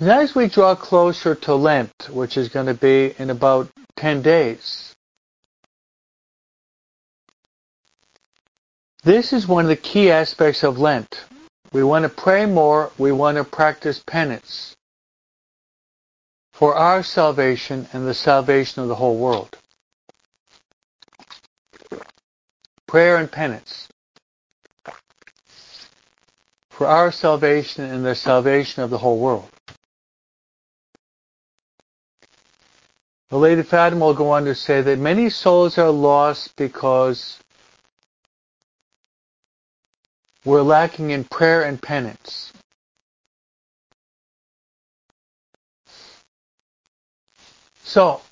As 0.00 0.34
we 0.34 0.48
draw 0.48 0.74
closer 0.74 1.34
to 1.34 1.54
Lent, 1.54 2.08
which 2.10 2.36
is 2.36 2.48
going 2.48 2.66
to 2.66 2.74
be 2.74 3.14
in 3.18 3.30
about 3.30 3.68
10 3.96 4.22
days, 4.22 4.94
this 9.02 9.32
is 9.32 9.46
one 9.46 9.64
of 9.64 9.68
the 9.68 9.76
key 9.76 10.10
aspects 10.10 10.62
of 10.62 10.78
Lent. 10.78 11.24
We 11.72 11.82
want 11.82 12.04
to 12.04 12.08
pray 12.08 12.46
more, 12.46 12.92
we 12.96 13.12
want 13.12 13.36
to 13.36 13.44
practice 13.44 14.02
penance 14.06 14.74
for 16.52 16.74
our 16.74 17.02
salvation 17.02 17.88
and 17.92 18.06
the 18.06 18.14
salvation 18.14 18.82
of 18.82 18.88
the 18.88 18.96
whole 18.96 19.16
world. 19.16 19.56
Prayer 22.88 23.18
and 23.18 23.30
penance 23.30 23.86
for 26.70 26.86
our 26.86 27.12
salvation 27.12 27.84
and 27.84 28.04
the 28.04 28.14
salvation 28.14 28.82
of 28.82 28.90
the 28.90 28.98
whole 28.98 29.18
world. 29.18 29.48
The 33.30 33.36
Lady 33.36 33.62
Fatima 33.62 34.06
will 34.06 34.14
go 34.14 34.30
on 34.30 34.46
to 34.46 34.54
say 34.54 34.80
that 34.80 34.98
many 34.98 35.28
souls 35.28 35.76
are 35.76 35.90
lost 35.90 36.56
because 36.56 37.38
we're 40.46 40.62
lacking 40.62 41.10
in 41.10 41.24
prayer 41.24 41.64
and 41.64 41.82
penance. 41.82 42.52
So, 47.82 48.22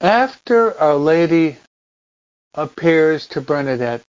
after 0.00 0.78
Our 0.78 0.94
Lady 0.96 1.56
appears 2.54 3.26
to 3.28 3.40
Bernadette 3.40 4.02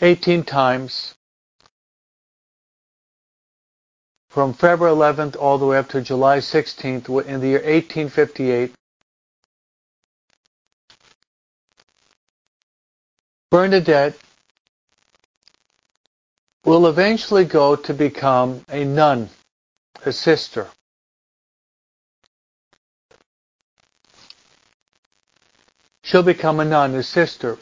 18 0.00 0.42
times, 0.42 1.14
from 4.28 4.52
February 4.52 4.94
11th 4.94 5.36
all 5.36 5.58
the 5.58 5.66
way 5.66 5.78
up 5.78 5.88
to 5.90 6.00
July 6.00 6.38
16th 6.38 7.24
in 7.24 7.40
the 7.40 7.46
year 7.46 7.60
1858. 7.60 8.74
Bernadette 13.50 14.18
will 16.64 16.88
eventually 16.88 17.44
go 17.44 17.76
to 17.76 17.94
become 17.94 18.64
a 18.68 18.84
nun, 18.84 19.30
a 20.04 20.12
sister. 20.12 20.68
She'll 26.04 26.22
become 26.22 26.60
a 26.60 26.66
nun, 26.66 26.94
a 26.94 27.02
sister. 27.02 27.56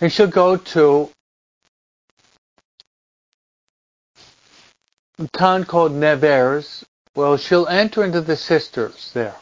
And 0.00 0.12
she'll 0.12 0.26
go 0.26 0.56
to 0.56 1.08
a 5.20 5.28
town 5.28 5.64
called 5.64 5.92
Nevers. 5.92 6.84
Well, 7.14 7.36
she'll 7.36 7.68
enter 7.68 8.02
into 8.04 8.20
the 8.20 8.36
sisters 8.36 9.12
there. 9.14 9.36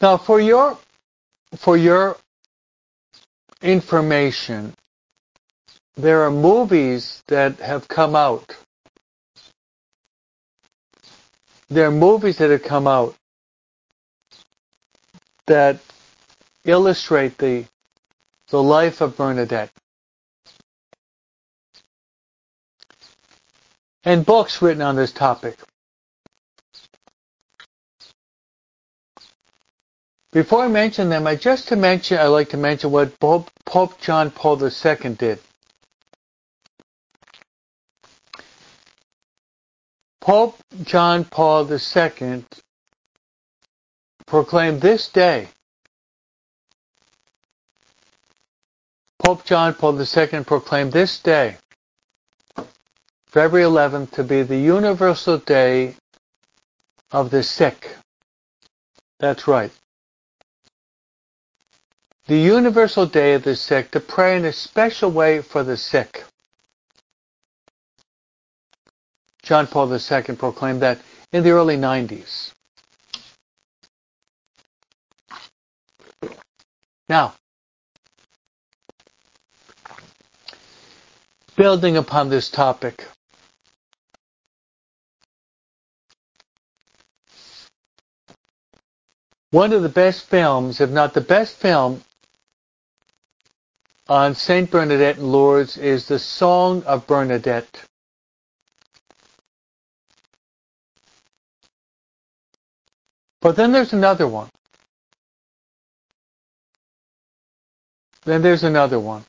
Now, 0.00 0.16
for 0.16 0.40
your 0.40 0.78
for 1.56 1.76
your 1.76 2.16
information, 3.62 4.74
there 6.02 6.22
are 6.24 6.30
movies 6.30 7.22
that 7.28 7.58
have 7.60 7.88
come 7.88 8.14
out 8.14 8.56
there 11.68 11.86
are 11.86 11.92
movies 11.92 12.38
that 12.38 12.50
have 12.50 12.62
come 12.62 12.86
out 12.86 13.14
that 15.46 15.78
illustrate 16.64 17.38
the 17.38 17.64
the 18.50 18.62
life 18.62 19.00
of 19.00 19.16
Bernadette. 19.16 19.70
And 24.04 24.26
books 24.26 24.60
written 24.60 24.82
on 24.82 24.96
this 24.96 25.12
topic. 25.12 25.56
Before 30.32 30.64
I 30.64 30.68
mention 30.68 31.08
them, 31.10 31.26
I 31.26 31.34
just 31.36 31.68
to 31.68 31.76
mention 31.76 32.18
I 32.18 32.26
like 32.26 32.50
to 32.50 32.56
mention 32.56 32.90
what 32.90 33.18
Pope, 33.18 33.50
Pope 33.66 34.00
John 34.00 34.30
Paul 34.30 34.62
II 34.62 35.14
did. 35.14 35.38
Pope 40.30 40.58
John 40.84 41.24
Paul 41.24 41.68
II 41.72 42.44
proclaimed 44.28 44.80
this 44.80 45.08
day, 45.08 45.48
Pope 49.18 49.44
John 49.44 49.74
Paul 49.74 50.00
II 50.00 50.44
proclaimed 50.44 50.92
this 50.92 51.18
day, 51.18 51.56
February 53.26 53.68
11th, 53.68 54.12
to 54.12 54.22
be 54.22 54.44
the 54.44 54.56
universal 54.56 55.38
day 55.38 55.96
of 57.10 57.30
the 57.32 57.42
sick. 57.42 57.96
That's 59.18 59.48
right. 59.48 59.72
The 62.28 62.38
universal 62.38 63.06
day 63.06 63.34
of 63.34 63.42
the 63.42 63.56
sick, 63.56 63.90
to 63.90 63.98
pray 63.98 64.36
in 64.36 64.44
a 64.44 64.52
special 64.52 65.10
way 65.10 65.42
for 65.42 65.64
the 65.64 65.76
sick. 65.76 66.22
John 69.50 69.66
Paul 69.66 69.92
II 69.92 70.36
proclaimed 70.36 70.82
that 70.82 71.00
in 71.32 71.42
the 71.42 71.50
early 71.50 71.76
90s. 71.76 72.52
Now, 77.08 77.34
building 81.56 81.96
upon 81.96 82.28
this 82.28 82.48
topic, 82.48 83.04
one 89.50 89.72
of 89.72 89.82
the 89.82 89.88
best 89.88 90.26
films, 90.26 90.80
if 90.80 90.90
not 90.90 91.12
the 91.12 91.20
best 91.20 91.56
film, 91.56 92.04
on 94.08 94.36
Saint 94.36 94.70
Bernadette 94.70 95.16
and 95.16 95.32
Lourdes 95.32 95.76
is 95.76 96.06
The 96.06 96.20
Song 96.20 96.84
of 96.84 97.08
Bernadette. 97.08 97.89
But 103.40 103.56
then 103.56 103.72
there's 103.72 103.92
another 103.92 104.28
one. 104.28 104.48
Then 108.24 108.42
there's 108.42 108.64
another 108.64 109.00
one. 109.00 109.24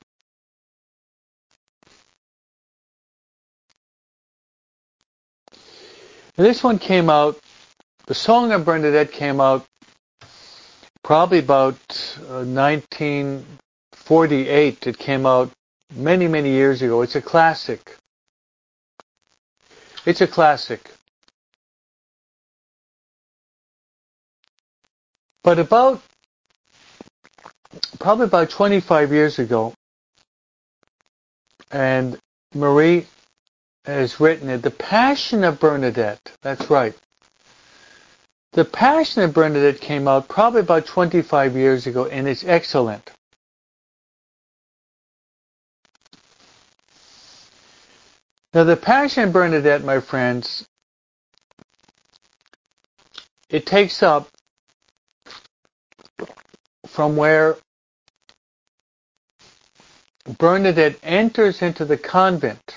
And 6.37 6.45
this 6.45 6.63
one 6.63 6.79
came 6.79 7.09
out, 7.09 7.39
the 8.07 8.13
Song 8.13 8.51
of 8.51 8.65
Bernadette 8.65 9.11
came 9.11 9.39
out 9.39 9.65
probably 11.03 11.39
about 11.39 11.75
uh, 12.29 12.45
1948. 12.45 14.87
It 14.87 14.97
came 14.97 15.25
out 15.25 15.51
many, 15.95 16.27
many 16.27 16.49
years 16.49 16.81
ago. 16.81 17.01
It's 17.01 17.15
a 17.15 17.21
classic. 17.21 17.95
It's 20.05 20.21
a 20.21 20.27
classic. 20.27 20.91
But 25.43 25.59
about, 25.59 26.01
probably 27.99 28.25
about 28.25 28.49
25 28.49 29.11
years 29.11 29.39
ago, 29.39 29.73
and 31.71 32.17
Marie 32.53 33.07
has 33.85 34.19
written 34.19 34.49
it, 34.49 34.61
The 34.61 34.71
Passion 34.71 35.43
of 35.43 35.59
Bernadette. 35.59 36.31
That's 36.41 36.69
right. 36.69 36.93
The 38.53 38.65
Passion 38.65 39.23
of 39.23 39.33
Bernadette 39.33 39.81
came 39.81 40.07
out 40.07 40.27
probably 40.27 40.59
about 40.61 40.85
25 40.85 41.55
years 41.55 41.87
ago, 41.87 42.05
and 42.05 42.27
it's 42.27 42.43
excellent. 42.43 43.09
Now, 48.53 48.65
the 48.65 48.75
Passion 48.75 49.23
of 49.23 49.33
Bernadette, 49.33 49.83
my 49.83 50.01
friends, 50.01 50.67
it 53.49 53.65
takes 53.65 54.03
up 54.03 54.27
from 56.91 57.15
where 57.15 57.55
Bernadette 60.37 60.99
enters 61.01 61.61
into 61.61 61.85
the 61.85 61.97
convent 61.97 62.75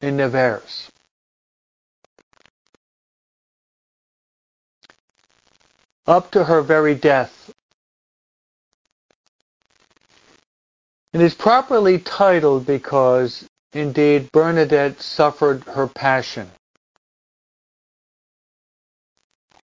in 0.00 0.16
Nevers. 0.16 0.88
Up 6.06 6.30
to 6.30 6.44
her 6.44 6.62
very 6.62 6.94
death. 6.94 7.50
It 11.12 11.20
is 11.20 11.34
properly 11.34 11.98
titled 11.98 12.66
because, 12.66 13.48
indeed, 13.72 14.30
Bernadette 14.30 15.00
suffered 15.00 15.64
her 15.64 15.88
passion. 15.88 16.50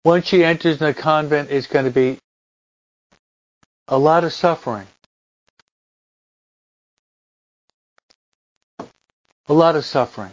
Once 0.05 0.27
she 0.27 0.43
enters 0.43 0.77
the 0.77 0.93
convent, 0.93 1.49
it's 1.49 1.67
going 1.67 1.85
to 1.85 1.91
be 1.91 2.19
a 3.87 3.97
lot 3.97 4.23
of 4.23 4.33
suffering. 4.33 4.87
a 9.49 9.53
lot 9.53 9.75
of 9.75 9.85
suffering. 9.85 10.31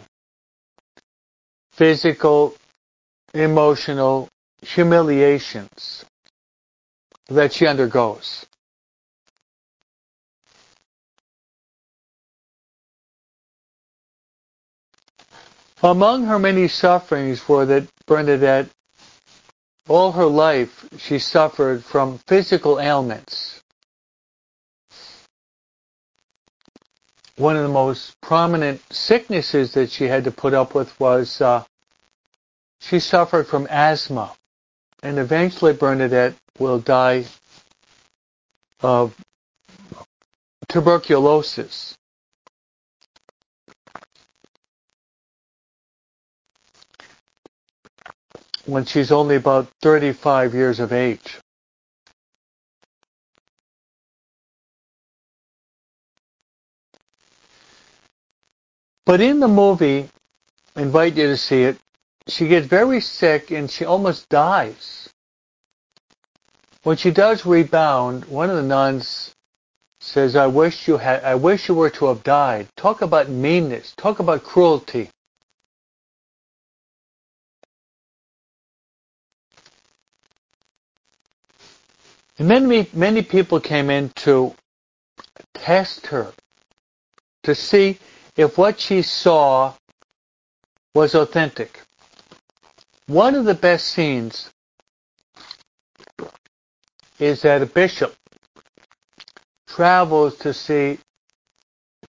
Physical, 1.71 2.55
emotional 3.33 4.27
humiliations 4.61 6.05
that 7.27 7.53
she 7.53 7.67
undergoes. 7.67 8.45
Among 15.83 16.25
her 16.25 16.39
many 16.39 16.67
sufferings 16.67 17.47
were 17.47 17.65
that 17.65 17.87
Bernadette, 18.07 18.69
all 19.87 20.11
her 20.13 20.25
life, 20.25 20.87
she 20.97 21.19
suffered 21.19 21.83
from 21.83 22.19
physical 22.27 22.79
ailments. 22.79 23.55
one 27.37 27.55
of 27.57 27.63
the 27.63 27.69
most 27.69 28.19
prominent 28.21 28.81
sicknesses 28.93 29.73
that 29.73 29.91
she 29.91 30.05
had 30.05 30.23
to 30.23 30.31
put 30.31 30.53
up 30.53 30.73
with 30.73 30.97
was 30.99 31.41
uh, 31.41 31.63
she 32.79 32.99
suffered 32.99 33.47
from 33.47 33.67
asthma. 33.69 34.31
And 35.03 35.19
eventually 35.19 35.73
Bernadette 35.73 36.35
will 36.59 36.79
die 36.79 37.25
of 38.81 39.15
tuberculosis. 40.69 41.97
When 48.65 48.85
she's 48.85 49.11
only 49.11 49.35
about 49.35 49.67
35 49.81 50.53
years 50.53 50.79
of 50.79 50.91
age. 50.91 51.39
But 59.05 59.21
in 59.21 59.39
the 59.39 59.47
movie, 59.47 60.09
I 60.75 60.81
invite 60.81 61.15
you 61.15 61.27
to 61.27 61.37
see 61.37 61.63
it, 61.63 61.77
she 62.27 62.47
gets 62.47 62.65
very 62.65 62.99
sick 63.01 63.51
and 63.51 63.69
she 63.69 63.85
almost 63.85 64.29
dies. 64.29 65.09
When 66.83 66.97
she 66.97 67.11
does 67.11 67.45
rebound, 67.45 68.25
one 68.25 68.49
of 68.49 68.55
the 68.55 68.63
nuns 68.63 69.33
says, 69.99 70.35
I 70.35 70.47
wish 70.47 70.87
you 70.87 70.97
had, 70.97 71.23
I 71.23 71.35
wish 71.35 71.67
you 71.67 71.75
were 71.75 71.89
to 71.91 72.05
have 72.07 72.23
died. 72.23 72.67
Talk 72.75 73.01
about 73.01 73.29
meanness. 73.29 73.93
Talk 73.95 74.19
about 74.19 74.43
cruelty. 74.43 75.09
And 82.37 82.47
many, 82.47 82.87
many 82.93 83.21
people 83.21 83.59
came 83.59 83.89
in 83.89 84.09
to 84.17 84.53
test 85.53 86.07
her, 86.07 86.33
to 87.43 87.55
see 87.55 87.97
if 88.35 88.57
what 88.57 88.79
she 88.79 89.01
saw 89.01 89.73
was 90.93 91.15
authentic. 91.15 91.81
One 93.07 93.35
of 93.35 93.45
the 93.45 93.53
best 93.53 93.87
scenes 93.87 94.49
is 97.19 97.43
that 97.43 97.61
a 97.61 97.65
bishop 97.65 98.15
travels 99.67 100.37
to 100.39 100.53
see 100.53 100.99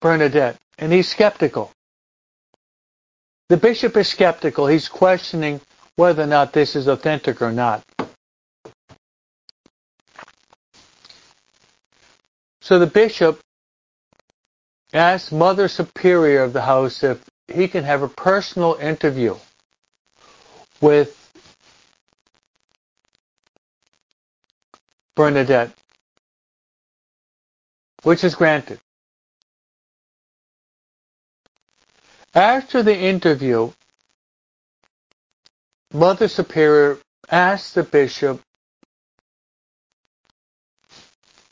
Bernadette, 0.01 0.57
and 0.79 0.93
he's 0.93 1.09
skeptical. 1.09 1.71
The 3.49 3.57
bishop 3.57 3.97
is 3.97 4.09
skeptical. 4.09 4.67
He's 4.67 4.89
questioning 4.89 5.61
whether 5.95 6.25
or 6.25 6.27
not 6.27 6.53
this 6.53 6.75
is 6.75 6.89
authentic 6.89 7.41
or 7.41 7.53
not. 7.53 7.85
So 12.67 12.81
the 12.81 12.87
bishop 12.89 13.39
ask 14.93 15.31
Mother 15.31 15.69
Superior 15.69 16.43
of 16.43 16.53
the 16.53 16.63
house 16.63 17.05
if 17.05 17.23
he 17.47 17.69
can 17.69 17.85
have 17.85 18.03
a 18.03 18.09
personal 18.09 18.75
interview 18.75 19.37
with 20.81 21.15
Bernadette, 25.15 25.71
which 28.03 28.25
is 28.25 28.35
granted. 28.35 28.81
After 32.35 32.83
the 32.83 32.99
interview, 32.99 33.71
Mother 35.93 36.27
Superior 36.27 36.99
asked 37.31 37.77
the 37.77 37.85
bishop 37.85 38.41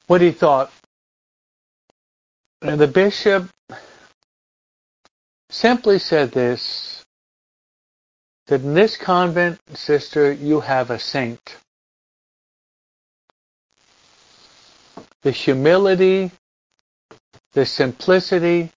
what 0.09 0.21
he 0.21 0.33
thought 0.33 0.73
and 2.65 2.81
the 2.81 2.89
bishop 2.89 3.47
simply 5.51 5.99
said 5.99 6.33
this, 6.33 7.05
that 8.47 8.63
in 8.63 8.73
this 8.73 8.97
convent, 8.97 9.61
sister, 9.75 10.33
you 10.33 10.61
have 10.61 10.91
a 10.91 10.99
saint. 10.99 11.59
The 15.23 15.31
humility, 15.31 16.31
the 17.53 17.67
simplicity, 17.67 18.71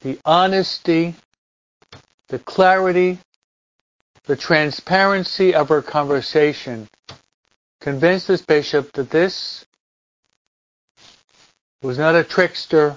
the 0.00 0.18
honesty, 0.24 1.14
the 2.28 2.40
clarity, 2.40 3.18
the 4.24 4.36
transparency 4.36 5.54
of 5.54 5.68
her 5.68 5.82
conversation 5.82 6.88
convinced 7.80 8.26
this 8.26 8.42
bishop 8.42 8.92
that 8.94 9.10
this 9.10 9.64
was 11.84 11.98
not 11.98 12.14
a 12.14 12.24
trickster, 12.24 12.96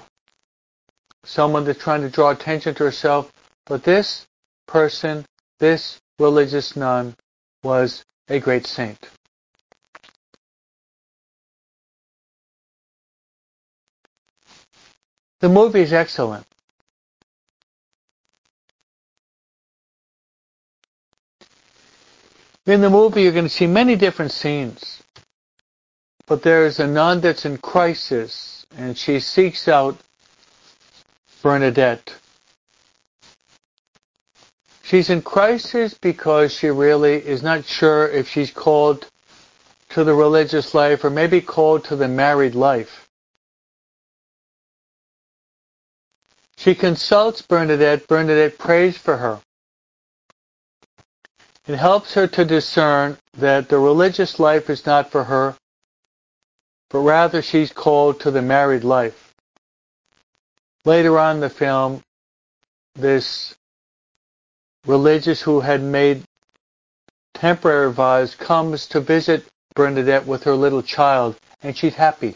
someone 1.26 1.66
that's 1.66 1.84
trying 1.84 2.02
to 2.02 2.10
draw 2.10 2.30
attention 2.30 2.74
to 2.74 2.86
herself, 2.86 3.30
but 3.66 3.84
this 3.84 4.26
person, 4.66 5.26
this 5.60 6.00
religious 6.20 6.74
nun, 6.78 7.14
was 7.64 8.06
a 8.30 8.40
great 8.40 8.66
saint. 8.66 9.10
The 15.42 15.50
movie 15.50 15.82
is 15.82 15.92
excellent. 15.92 16.46
In 22.66 22.80
the 22.80 22.90
movie, 22.90 23.24
you're 23.24 23.34
going 23.34 23.44
to 23.44 23.50
see 23.50 23.68
many 23.68 23.98
different 23.98 24.32
scenes. 24.32 25.04
But 26.26 26.42
there's 26.42 26.80
a 26.80 26.88
nun 26.88 27.20
that's 27.20 27.46
in 27.46 27.58
crisis 27.58 28.57
and 28.76 28.98
she 28.98 29.20
seeks 29.20 29.68
out 29.68 29.98
Bernadette. 31.42 32.16
She's 34.84 35.10
in 35.10 35.22
crisis 35.22 35.94
because 35.94 36.54
she 36.54 36.70
really 36.70 37.16
is 37.16 37.44
not 37.44 37.66
sure 37.66 38.08
if 38.08 38.30
she's 38.30 38.52
called 38.52 39.08
to 39.90 40.04
the 40.04 40.14
religious 40.14 40.74
life 40.74 41.04
or 41.04 41.10
maybe 41.10 41.42
called 41.42 41.86
to 41.86 41.96
the 41.96 42.08
married 42.08 42.56
life. 42.56 43.08
She 46.58 46.74
consults 46.74 47.42
Bernadette. 47.42 48.08
Bernadette 48.08 48.58
prays 48.58 48.98
for 48.98 49.18
her. 49.18 49.40
It 51.68 51.76
helps 51.76 52.14
her 52.14 52.28
to 52.28 52.46
discern 52.46 53.18
that 53.38 53.70
the 53.70 53.78
religious 53.78 54.40
life 54.40 54.70
is 54.70 54.86
not 54.86 55.12
for 55.12 55.26
her, 55.26 55.56
but 56.90 57.00
rather 57.00 57.42
she's 57.42 57.72
called 57.72 58.20
to 58.22 58.32
the 58.32 58.42
married 58.42 58.84
life. 58.84 59.34
Later 60.86 61.20
on 61.20 61.36
in 61.36 61.42
the 61.42 61.50
film, 61.50 62.02
this 62.96 63.56
religious 64.86 65.42
who 65.42 65.60
had 65.60 65.82
made 65.82 66.24
temporary 67.34 67.92
vows 67.92 68.36
comes 68.36 68.88
to 68.88 69.02
visit 69.02 69.46
Bernadette 69.76 70.26
with 70.26 70.44
her 70.44 70.56
little 70.56 70.82
child, 70.82 71.38
and 71.62 71.78
she's 71.78 71.94
happy. 71.96 72.36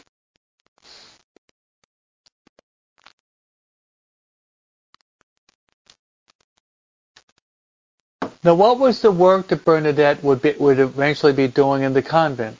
Now, 8.44 8.54
what 8.54 8.78
was 8.80 9.00
the 9.00 9.12
work 9.12 9.48
that 9.48 9.64
Bernadette 9.64 10.22
would, 10.24 10.42
be, 10.42 10.52
would 10.58 10.80
eventually 10.80 11.32
be 11.32 11.46
doing 11.46 11.82
in 11.82 11.92
the 11.92 12.02
convent? 12.02 12.58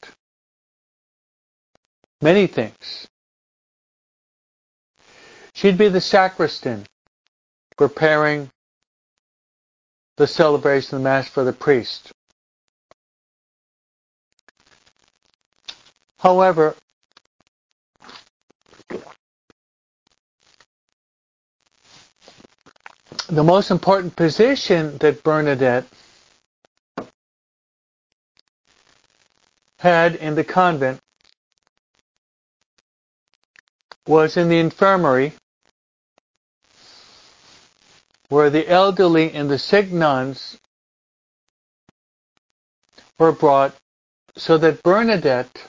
Many 2.23 2.47
things. 2.47 3.09
She'd 5.55 5.77
be 5.77 5.89
the 5.89 6.01
sacristan, 6.01 6.87
preparing 7.77 8.49
the 10.17 10.29
celebration 10.29 10.97
of 10.97 11.03
the 11.03 11.09
Mass 11.09 11.29
for 11.29 11.43
the 11.43 11.53
priest. 11.53 12.13
However, 16.21 16.77
the 23.29 23.43
most 23.43 23.73
important 23.73 24.15
position 24.15 24.97
that 24.99 25.25
Bernadette 25.25 25.87
had 29.81 30.15
in 30.15 30.37
the 30.37 30.45
convent 30.45 31.01
was 34.07 34.37
in 34.37 34.49
the 34.49 34.59
infirmary 34.59 35.33
where 38.29 38.51
the 38.51 38.69
elderly 38.69 39.33
and 39.33 39.51
the 39.51 39.59
sick 39.59 39.93
nuns 39.93 40.59
were 43.19 43.33
brought 43.33 43.75
so 44.37 44.59
that 44.59 44.83
Bernadette 44.83 45.67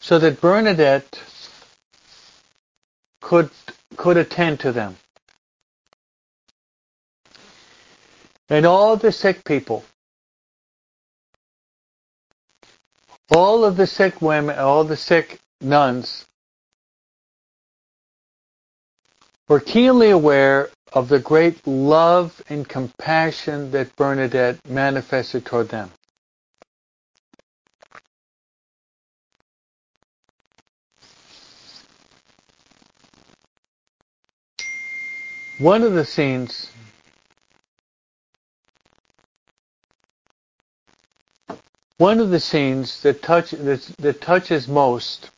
so 0.00 0.18
that 0.18 0.40
Bernadette 0.40 1.20
could 3.20 3.50
could 3.96 4.16
attend 4.16 4.60
to 4.60 4.72
them. 4.72 4.96
And 8.48 8.66
all 8.66 8.96
the 8.96 9.12
sick 9.12 9.44
people, 9.44 9.84
all 13.30 13.64
of 13.64 13.76
the 13.76 13.86
sick 13.86 14.20
women, 14.20 14.58
all 14.58 14.84
the 14.84 14.96
sick 14.96 15.38
nuns 15.60 16.26
were 19.48 19.60
keenly 19.60 20.10
aware 20.10 20.70
of 20.92 21.08
the 21.08 21.18
great 21.18 21.66
love 21.66 22.42
and 22.48 22.68
compassion 22.68 23.70
that 23.70 23.94
Bernadette 23.96 24.58
manifested 24.68 25.44
toward 25.44 25.68
them. 25.68 25.90
One 35.58 35.82
of 35.82 35.92
the 35.92 36.06
scenes 36.06 36.70
one 42.00 42.18
of 42.18 42.30
the 42.30 42.40
scenes 42.40 43.02
that 43.02 43.20
touch 43.20 43.50
that, 43.50 43.82
that 43.98 44.22
touches 44.22 44.66
most 44.66 45.30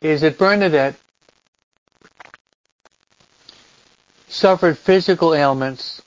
is 0.00 0.20
that 0.20 0.38
Bernadette 0.38 0.94
suffered 4.28 4.78
physical 4.78 5.34
ailments 5.34 6.00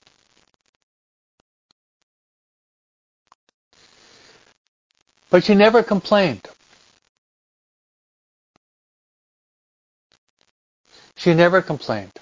but 5.30 5.44
she 5.44 5.54
never 5.54 5.84
complained. 5.84 6.48
She 11.18 11.34
never 11.34 11.62
complained. 11.62 12.14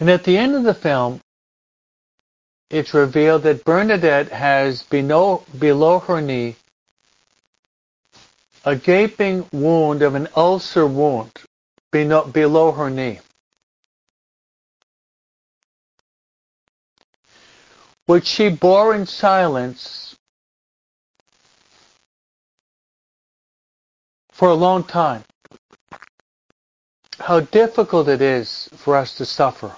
And 0.00 0.08
at 0.08 0.24
the 0.24 0.36
end 0.36 0.54
of 0.54 0.62
the 0.62 0.74
film, 0.74 1.20
it's 2.70 2.94
revealed 2.94 3.42
that 3.42 3.64
Bernadette 3.64 4.30
has 4.30 4.82
below, 4.84 5.44
below 5.58 5.98
her 6.00 6.20
knee 6.20 6.56
a 8.64 8.76
gaping 8.76 9.46
wound 9.52 10.02
of 10.02 10.14
an 10.14 10.28
ulcer 10.36 10.86
wound 10.86 11.32
below 11.90 12.72
her 12.72 12.90
knee. 12.90 13.20
Which 18.06 18.26
she 18.26 18.50
bore 18.50 18.94
in 18.94 19.06
silence 19.06 20.16
for 24.32 24.48
a 24.48 24.54
long 24.54 24.84
time 24.84 25.24
how 27.18 27.40
difficult 27.40 28.08
it 28.08 28.22
is 28.22 28.68
for 28.76 28.96
us 28.96 29.16
to 29.16 29.24
suffer. 29.24 29.74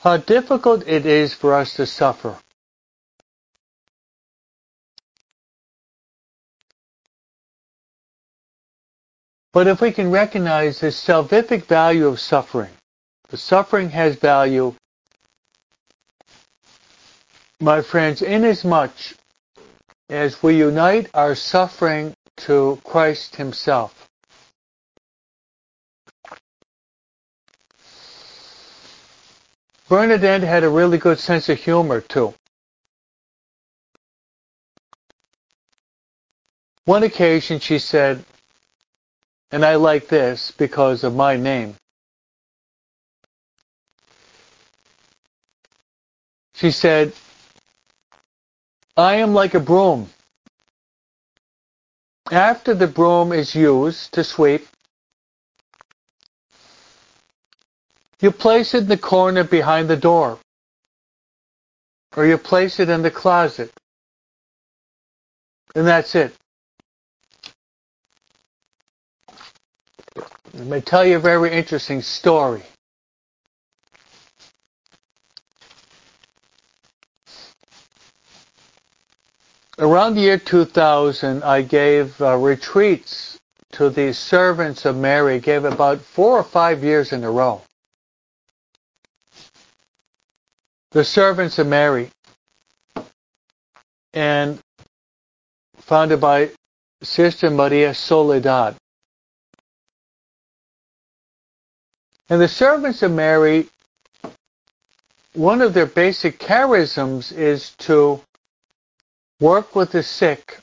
How 0.00 0.16
difficult 0.16 0.86
it 0.86 1.04
is 1.04 1.34
for 1.34 1.52
us 1.52 1.74
to 1.74 1.84
suffer. 1.84 2.38
But 9.52 9.66
if 9.66 9.82
we 9.82 9.92
can 9.92 10.10
recognize 10.10 10.80
the 10.80 10.86
salvific 10.86 11.64
value 11.64 12.06
of 12.06 12.18
suffering, 12.18 12.70
the 13.28 13.36
suffering 13.36 13.90
has 13.90 14.16
value, 14.16 14.74
my 17.60 17.82
friends, 17.82 18.22
inasmuch 18.22 18.92
as 20.08 20.42
we 20.42 20.56
unite 20.56 21.10
our 21.12 21.34
suffering 21.34 22.14
to 22.38 22.80
Christ 22.84 23.36
Himself. 23.36 23.99
Bernadette 29.90 30.42
had 30.44 30.62
a 30.62 30.68
really 30.68 30.98
good 30.98 31.18
sense 31.18 31.48
of 31.48 31.58
humor 31.58 32.00
too. 32.00 32.32
One 36.84 37.02
occasion 37.02 37.58
she 37.58 37.80
said, 37.80 38.24
and 39.50 39.64
I 39.64 39.74
like 39.74 40.06
this 40.06 40.52
because 40.52 41.02
of 41.02 41.16
my 41.16 41.36
name. 41.36 41.74
She 46.54 46.70
said, 46.70 47.12
I 48.96 49.16
am 49.16 49.34
like 49.34 49.54
a 49.54 49.60
broom. 49.60 50.08
After 52.30 52.74
the 52.74 52.86
broom 52.86 53.32
is 53.32 53.56
used 53.56 54.12
to 54.12 54.22
sweep, 54.22 54.68
you 58.20 58.30
place 58.30 58.74
it 58.74 58.82
in 58.82 58.88
the 58.88 58.98
corner 58.98 59.44
behind 59.44 59.88
the 59.88 59.96
door. 59.96 60.38
Or 62.16 62.26
you 62.26 62.36
place 62.38 62.80
it 62.80 62.88
in 62.88 63.02
the 63.02 63.10
closet. 63.10 63.72
And 65.74 65.86
that's 65.86 66.14
it. 66.14 66.34
Let 70.52 70.66
me 70.66 70.80
tell 70.80 71.06
you 71.06 71.16
a 71.16 71.20
very 71.20 71.52
interesting 71.52 72.02
story. 72.02 72.62
Around 79.78 80.16
the 80.16 80.20
year 80.20 80.38
2000, 80.38 81.42
I 81.42 81.62
gave 81.62 82.20
uh, 82.20 82.36
retreats 82.36 83.38
to 83.72 83.88
the 83.88 84.12
servants 84.12 84.84
of 84.84 84.96
Mary, 84.96 85.38
gave 85.38 85.64
about 85.64 86.00
four 86.00 86.36
or 86.36 86.44
five 86.44 86.84
years 86.84 87.12
in 87.12 87.24
a 87.24 87.30
row. 87.30 87.62
The 90.92 91.04
servants 91.04 91.58
of 91.60 91.68
Mary, 91.68 92.10
and 94.12 94.58
founded 95.76 96.20
by 96.20 96.50
Sister 97.00 97.48
Maria 97.48 97.94
Soledad. 97.94 98.74
And 102.28 102.40
the 102.40 102.48
servants 102.48 103.02
of 103.02 103.12
Mary, 103.12 103.68
one 105.34 105.62
of 105.62 105.74
their 105.74 105.86
basic 105.86 106.40
charisms 106.40 107.30
is 107.30 107.70
to 107.78 108.20
work 109.38 109.76
with 109.76 109.92
the 109.92 110.02
sick, 110.02 110.58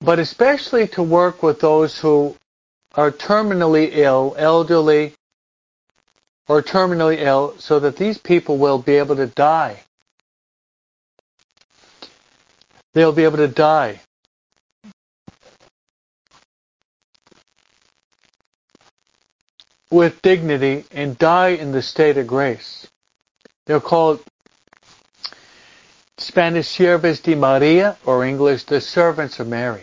but 0.00 0.18
especially 0.18 0.88
to 0.88 1.02
work 1.02 1.42
with 1.42 1.60
those 1.60 1.98
who 1.98 2.36
are 2.94 3.10
terminally 3.10 3.88
ill, 3.92 4.34
elderly, 4.36 5.14
or 6.48 6.62
terminally 6.62 7.18
ill, 7.18 7.54
so 7.58 7.80
that 7.80 7.96
these 7.96 8.18
people 8.18 8.58
will 8.58 8.78
be 8.78 8.94
able 8.94 9.16
to 9.16 9.26
die. 9.26 9.80
They'll 12.92 13.12
be 13.12 13.24
able 13.24 13.38
to 13.38 13.48
die. 13.48 14.00
with 19.94 20.20
dignity 20.22 20.84
and 20.90 21.16
die 21.18 21.50
in 21.50 21.70
the 21.70 21.80
state 21.80 22.16
of 22.16 22.26
grace. 22.26 22.88
They're 23.66 23.80
called 23.80 24.20
Spanish 26.18 26.66
Siervas 26.66 27.22
de 27.22 27.36
Maria, 27.36 27.96
or 28.04 28.24
English, 28.24 28.64
the 28.64 28.80
servants 28.80 29.38
of 29.38 29.46
Mary. 29.46 29.82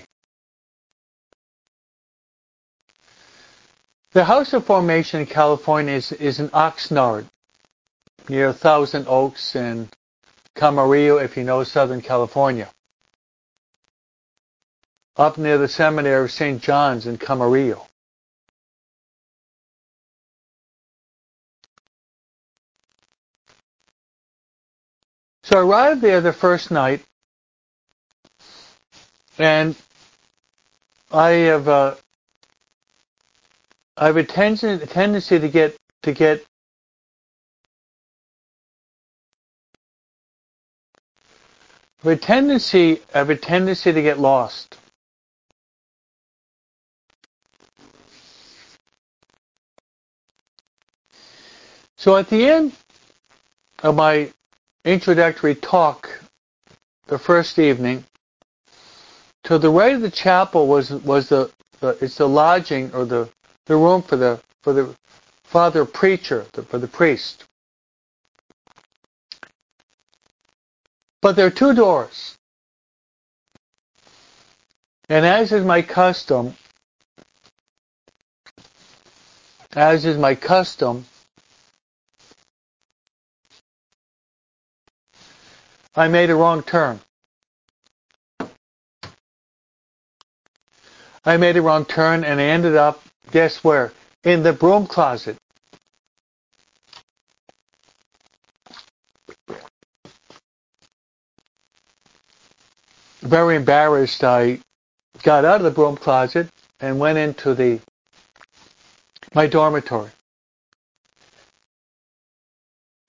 The 4.13 4.25
House 4.25 4.51
of 4.51 4.65
Formation 4.65 5.21
in 5.21 5.25
California 5.25 5.93
is, 5.93 6.11
is 6.11 6.41
in 6.41 6.49
Oxnard, 6.49 7.25
near 8.27 8.51
Thousand 8.51 9.07
Oaks 9.07 9.55
and 9.55 9.87
Camarillo, 10.53 11.23
if 11.23 11.37
you 11.37 11.45
know 11.45 11.63
Southern 11.63 12.01
California. 12.01 12.69
Up 15.15 15.37
near 15.37 15.57
the 15.57 15.69
seminary 15.69 16.25
of 16.25 16.31
St. 16.31 16.61
John's 16.61 17.07
in 17.07 17.17
Camarillo. 17.17 17.87
So 25.43 25.57
I 25.57 25.61
arrived 25.61 26.01
there 26.01 26.19
the 26.19 26.33
first 26.33 26.69
night, 26.69 27.01
and 29.37 29.73
I 31.09 31.29
have 31.29 31.67
uh, 31.69 31.95
I 34.01 34.07
have 34.07 34.17
a, 34.17 34.23
tendency, 34.23 34.83
a 34.83 34.87
tendency 34.87 35.37
to 35.37 35.47
get 35.47 35.77
to 36.01 36.11
get 36.11 36.43
I 42.03 42.09
have 42.09 42.17
a 42.17 42.19
tendency 42.19 42.99
I 43.13 43.19
have 43.19 43.29
a 43.29 43.35
tendency 43.35 43.93
to 43.93 44.01
get 44.01 44.17
lost. 44.17 44.75
So 51.95 52.17
at 52.17 52.27
the 52.27 52.49
end 52.49 52.73
of 53.83 53.93
my 53.95 54.33
introductory 54.83 55.53
talk 55.53 56.09
the 57.05 57.19
first 57.19 57.59
evening, 57.59 58.03
to 59.43 59.59
the 59.59 59.69
right 59.69 59.93
of 59.93 60.01
the 60.01 60.09
chapel 60.09 60.65
was 60.65 60.89
was 60.89 61.29
the, 61.29 61.51
the 61.81 61.89
it's 62.01 62.15
the 62.15 62.27
lodging 62.27 62.91
or 62.95 63.05
the 63.05 63.29
the 63.65 63.75
room 63.75 64.01
for 64.01 64.15
the 64.15 64.41
for 64.63 64.73
the 64.73 64.95
father 65.43 65.85
preacher, 65.85 66.43
for 66.67 66.77
the 66.77 66.87
priest. 66.87 67.45
But 71.21 71.35
there 71.35 71.47
are 71.47 71.51
two 71.51 71.73
doors. 71.73 72.37
And 75.09 75.25
as 75.25 75.51
is 75.51 75.65
my 75.65 75.81
custom, 75.81 76.55
as 79.75 80.05
is 80.05 80.17
my 80.17 80.35
custom, 80.35 81.05
I 85.95 86.07
made 86.07 86.29
a 86.29 86.35
wrong 86.35 86.63
turn. 86.63 87.01
I 91.25 91.37
made 91.37 91.57
a 91.57 91.61
wrong 91.61 91.85
turn 91.85 92.23
and 92.23 92.39
I 92.39 92.45
ended 92.45 92.75
up, 92.75 93.03
guess 93.31 93.63
where? 93.63 93.93
In 94.23 94.43
the 94.43 94.53
broom 94.53 94.87
closet. 94.87 95.37
Very 103.21 103.55
embarrassed, 103.55 104.23
I 104.23 104.59
got 105.23 105.45
out 105.45 105.57
of 105.57 105.63
the 105.63 105.71
broom 105.71 105.95
closet 105.95 106.49
and 106.79 106.99
went 106.99 107.17
into 107.17 107.53
the 107.53 107.79
my 109.33 109.47
dormitory. 109.47 110.09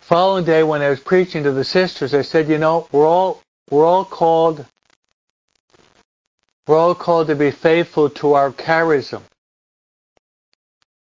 Following 0.01 0.45
day 0.45 0.63
when 0.63 0.83
I 0.83 0.91
was 0.91 1.01
preaching 1.01 1.45
to 1.45 1.53
the 1.53 1.65
sisters, 1.65 2.13
I 2.15 2.23
said, 2.23 2.49
you 2.49 2.59
know, 2.59 2.87
we're 2.93 3.07
all 3.07 3.41
we're 3.71 3.87
all 3.87 4.05
called 4.05 4.67
we're 6.67 6.77
all 6.77 6.95
called 6.95 7.29
to 7.29 7.35
be 7.35 7.51
faithful 7.51 8.11
to 8.11 8.35
our 8.35 8.53
charism. 8.53 9.23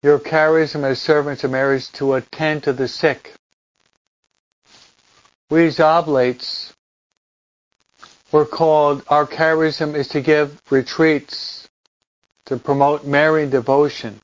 Your 0.03 0.19
charism 0.19 0.83
as 0.85 1.01
servants 1.01 1.45
of 1.45 1.53
Mary 1.53 1.81
to 1.95 2.15
attend 2.15 2.65
to 2.65 2.73
the 2.73 2.89
sick. 2.89 3.35
We 5.49 5.67
as 5.67 5.79
oblates 5.79 6.73
we're 8.33 8.47
called, 8.47 9.05
our 9.09 9.27
charism 9.27 9.95
is 9.95 10.09
to 10.09 10.23
give 10.23 10.61
retreats, 10.71 11.69
to 12.47 12.57
promote 12.57 13.05
Marian 13.05 13.51
devotion, 13.51 14.21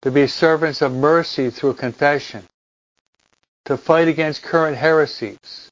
to 0.00 0.10
be 0.10 0.26
servants 0.26 0.80
of 0.80 0.92
mercy 0.92 1.50
through 1.50 1.74
confession, 1.74 2.44
to 3.66 3.76
fight 3.76 4.08
against 4.08 4.42
current 4.42 4.78
heresies, 4.78 5.70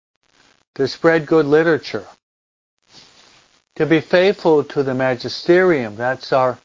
to 0.75 0.87
spread 0.87 1.25
good 1.25 1.47
literature, 1.47 2.07
to 3.77 3.87
be 3.87 4.01
faithful 4.01 4.63
to 4.63 4.83
the 4.83 4.95
magisterium. 4.95 5.97
That's 5.97 6.31
our 6.31 6.59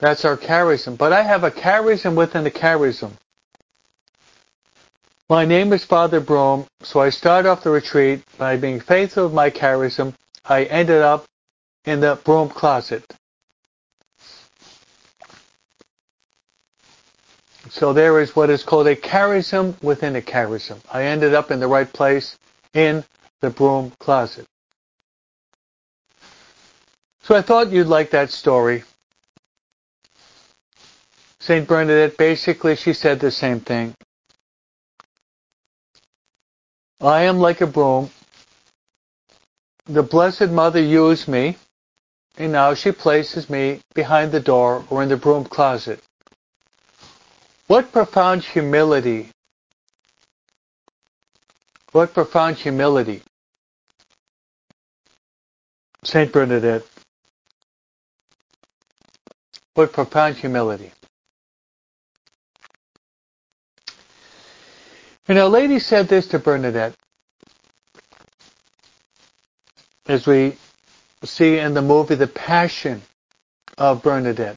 that's 0.00 0.24
our 0.24 0.36
charism. 0.36 0.96
But 0.98 1.12
I 1.12 1.22
have 1.22 1.44
a 1.44 1.50
charism 1.50 2.14
within 2.14 2.44
the 2.44 2.50
charism. 2.50 3.12
My 5.28 5.44
name 5.44 5.72
is 5.72 5.84
Father 5.84 6.18
Broom, 6.18 6.66
so 6.82 7.00
I 7.00 7.10
start 7.10 7.46
off 7.46 7.62
the 7.62 7.70
retreat 7.70 8.22
by 8.36 8.56
being 8.56 8.80
faithful 8.80 9.28
to 9.28 9.34
my 9.34 9.50
charism. 9.50 10.14
I 10.44 10.64
ended 10.64 11.02
up 11.02 11.26
in 11.84 12.00
the 12.00 12.18
broom 12.24 12.48
closet. 12.48 13.04
So 17.68 17.92
there 17.92 18.20
is 18.20 18.34
what 18.34 18.50
is 18.50 18.64
called 18.64 18.88
a 18.88 18.96
charism 18.96 19.80
within 19.82 20.16
a 20.16 20.20
charism. 20.20 20.80
I 20.92 21.04
ended 21.04 21.34
up 21.34 21.52
in 21.52 21.60
the 21.60 21.68
right 21.68 21.90
place 21.92 22.36
in 22.74 23.04
the 23.40 23.50
broom 23.50 23.92
closet. 24.00 24.46
So 27.22 27.36
I 27.36 27.42
thought 27.42 27.70
you'd 27.70 27.86
like 27.86 28.10
that 28.10 28.30
story. 28.30 28.82
St. 31.40 31.66
Bernadette, 31.66 32.16
basically, 32.18 32.76
she 32.76 32.92
said 32.92 33.18
the 33.18 33.30
same 33.30 33.60
thing. 33.60 33.94
I 37.00 37.22
am 37.22 37.38
like 37.38 37.62
a 37.62 37.66
broom. 37.66 38.10
The 39.86 40.02
Blessed 40.02 40.50
Mother 40.50 40.80
used 40.82 41.28
me, 41.28 41.56
and 42.36 42.52
now 42.52 42.74
she 42.74 42.92
places 42.92 43.48
me 43.48 43.80
behind 43.94 44.32
the 44.32 44.40
door 44.40 44.84
or 44.90 45.02
in 45.02 45.08
the 45.08 45.16
broom 45.16 45.44
closet. 45.44 46.00
What 47.66 47.90
profound 47.90 48.44
humility. 48.44 49.30
What 51.92 52.12
profound 52.12 52.56
humility. 52.56 53.22
Saint 56.04 56.32
Bernadette. 56.32 56.86
What 59.74 59.92
profound 59.92 60.36
humility. 60.36 60.92
And 65.30 65.38
Our 65.38 65.48
Lady 65.48 65.78
said 65.78 66.08
this 66.08 66.26
to 66.26 66.40
Bernadette, 66.40 66.96
as 70.08 70.26
we 70.26 70.56
see 71.22 71.56
in 71.56 71.72
the 71.72 71.82
movie 71.82 72.16
The 72.16 72.26
Passion 72.26 73.00
of 73.78 74.02
Bernadette. 74.02 74.56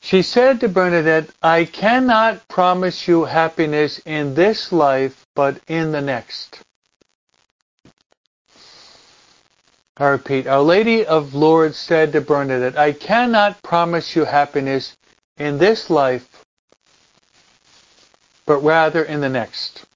She 0.00 0.22
said 0.22 0.60
to 0.60 0.70
Bernadette, 0.70 1.28
I 1.42 1.66
cannot 1.66 2.48
promise 2.48 3.06
you 3.06 3.26
happiness 3.26 3.98
in 4.06 4.32
this 4.32 4.72
life, 4.72 5.26
but 5.36 5.60
in 5.68 5.92
the 5.92 6.00
next. 6.00 6.62
I 9.98 10.06
repeat, 10.06 10.46
Our 10.46 10.62
Lady 10.62 11.04
of 11.04 11.34
Lourdes 11.34 11.76
said 11.76 12.12
to 12.12 12.22
Bernadette, 12.22 12.78
I 12.78 12.92
cannot 12.92 13.62
promise 13.62 14.16
you 14.16 14.24
happiness 14.24 14.96
in 15.40 15.56
this 15.56 15.88
life, 15.88 16.44
but 18.44 18.58
rather 18.58 19.02
in 19.02 19.22
the 19.22 19.28
next. 19.28 19.86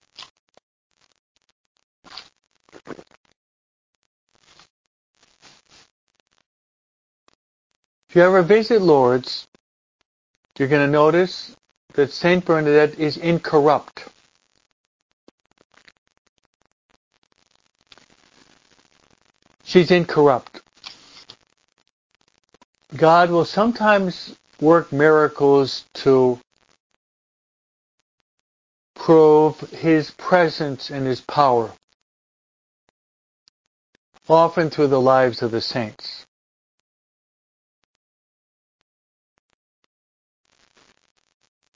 If 8.09 8.17
you 8.17 8.23
ever 8.23 8.43
visit 8.43 8.81
Lourdes, 8.81 9.47
you're 10.59 10.69
going 10.69 10.87
to 10.87 10.91
notice 10.91 11.55
that 11.93 12.11
Saint 12.11 12.47
Bernadette 12.47 12.99
is 12.99 13.19
incorrupt. 13.19 14.09
She's 19.65 19.91
incorrupt. 19.91 20.63
God 22.97 23.31
will 23.31 23.45
sometimes 23.45 24.37
work 24.65 24.93
miracles 24.93 25.85
to 25.95 26.41
prove 28.95 29.61
his 29.71 30.11
presence 30.13 30.91
and 30.91 31.07
his 31.07 31.21
power, 31.21 31.71
often 34.29 34.71
through 34.71 34.89
the 34.89 35.01
lives 35.01 35.43
of 35.43 35.51
the 35.51 35.61
saints. 35.61 36.25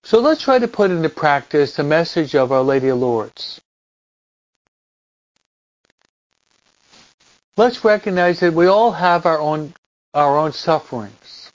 So 0.04 0.20
let's 0.20 0.40
try 0.40 0.58
to 0.58 0.68
put 0.68 0.90
into 0.90 1.10
practice 1.10 1.76
the 1.76 1.84
message 1.84 2.34
of 2.34 2.50
Our 2.50 2.62
Lady 2.62 2.88
of 2.88 2.98
Lourdes. 2.98 3.60
Let's 7.58 7.84
recognize 7.84 8.40
that 8.40 8.54
we 8.54 8.68
all 8.68 8.92
have 8.92 9.26
our 9.26 9.38
own 9.38 9.74
our 10.14 10.38
own 10.38 10.52
sufferings. 10.52 11.47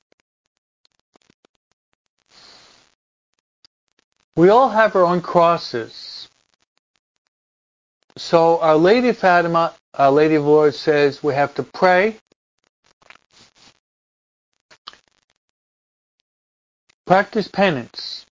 We 4.35 4.49
all 4.49 4.69
have 4.69 4.95
our 4.95 5.03
own 5.05 5.21
crosses. 5.21 6.27
So 8.17 8.59
Our 8.59 8.77
Lady 8.77 9.11
Fatima, 9.11 9.73
Our 9.93 10.11
Lady 10.11 10.35
of 10.35 10.45
Lourdes 10.45 10.79
says 10.79 11.21
we 11.23 11.33
have 11.35 11.53
to 11.55 11.63
pray, 11.63 12.17
practice 17.05 17.47
penance, 17.47 18.25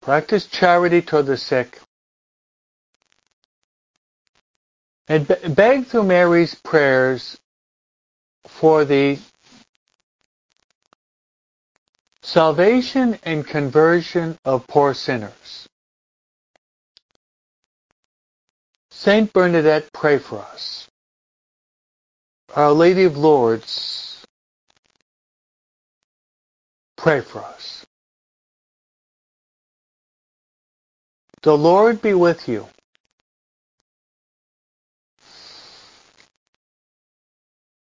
practice 0.00 0.46
charity 0.46 1.00
toward 1.02 1.26
the 1.26 1.36
sick, 1.36 1.80
and 5.08 5.28
beg 5.54 5.86
through 5.86 6.04
Mary's 6.04 6.54
prayers 6.56 7.38
for 8.46 8.84
the 8.84 9.18
salvation 12.22 13.18
and 13.24 13.46
conversion 13.46 14.38
of 14.44 14.66
poor 14.66 14.94
sinners. 14.94 15.66
Saint 18.90 19.32
Bernadette, 19.32 19.92
pray 19.92 20.18
for 20.18 20.38
us. 20.38 20.88
Our 22.54 22.72
Lady 22.72 23.04
of 23.04 23.16
Lourdes, 23.16 24.24
pray 26.96 27.20
for 27.20 27.40
us. 27.40 27.84
The 31.42 31.56
Lord 31.56 32.00
be 32.00 32.14
with 32.14 32.48
you. 32.48 32.68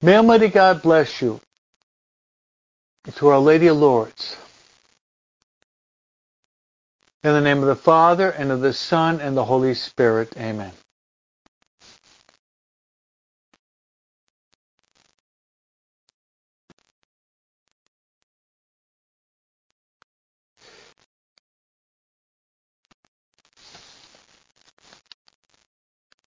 May 0.01 0.15
Almighty 0.17 0.47
God 0.47 0.81
bless 0.81 1.21
you. 1.21 1.39
To 3.15 3.29
Our 3.29 3.39
Lady 3.39 3.67
of 3.67 3.77
Lourdes. 3.77 4.37
In 7.23 7.33
the 7.33 7.41
name 7.41 7.59
of 7.59 7.65
the 7.65 7.75
Father, 7.75 8.29
and 8.29 8.51
of 8.51 8.61
the 8.61 8.73
Son, 8.73 9.19
and 9.21 9.35
the 9.35 9.45
Holy 9.45 9.73
Spirit. 9.73 10.33
Amen. 10.37 10.71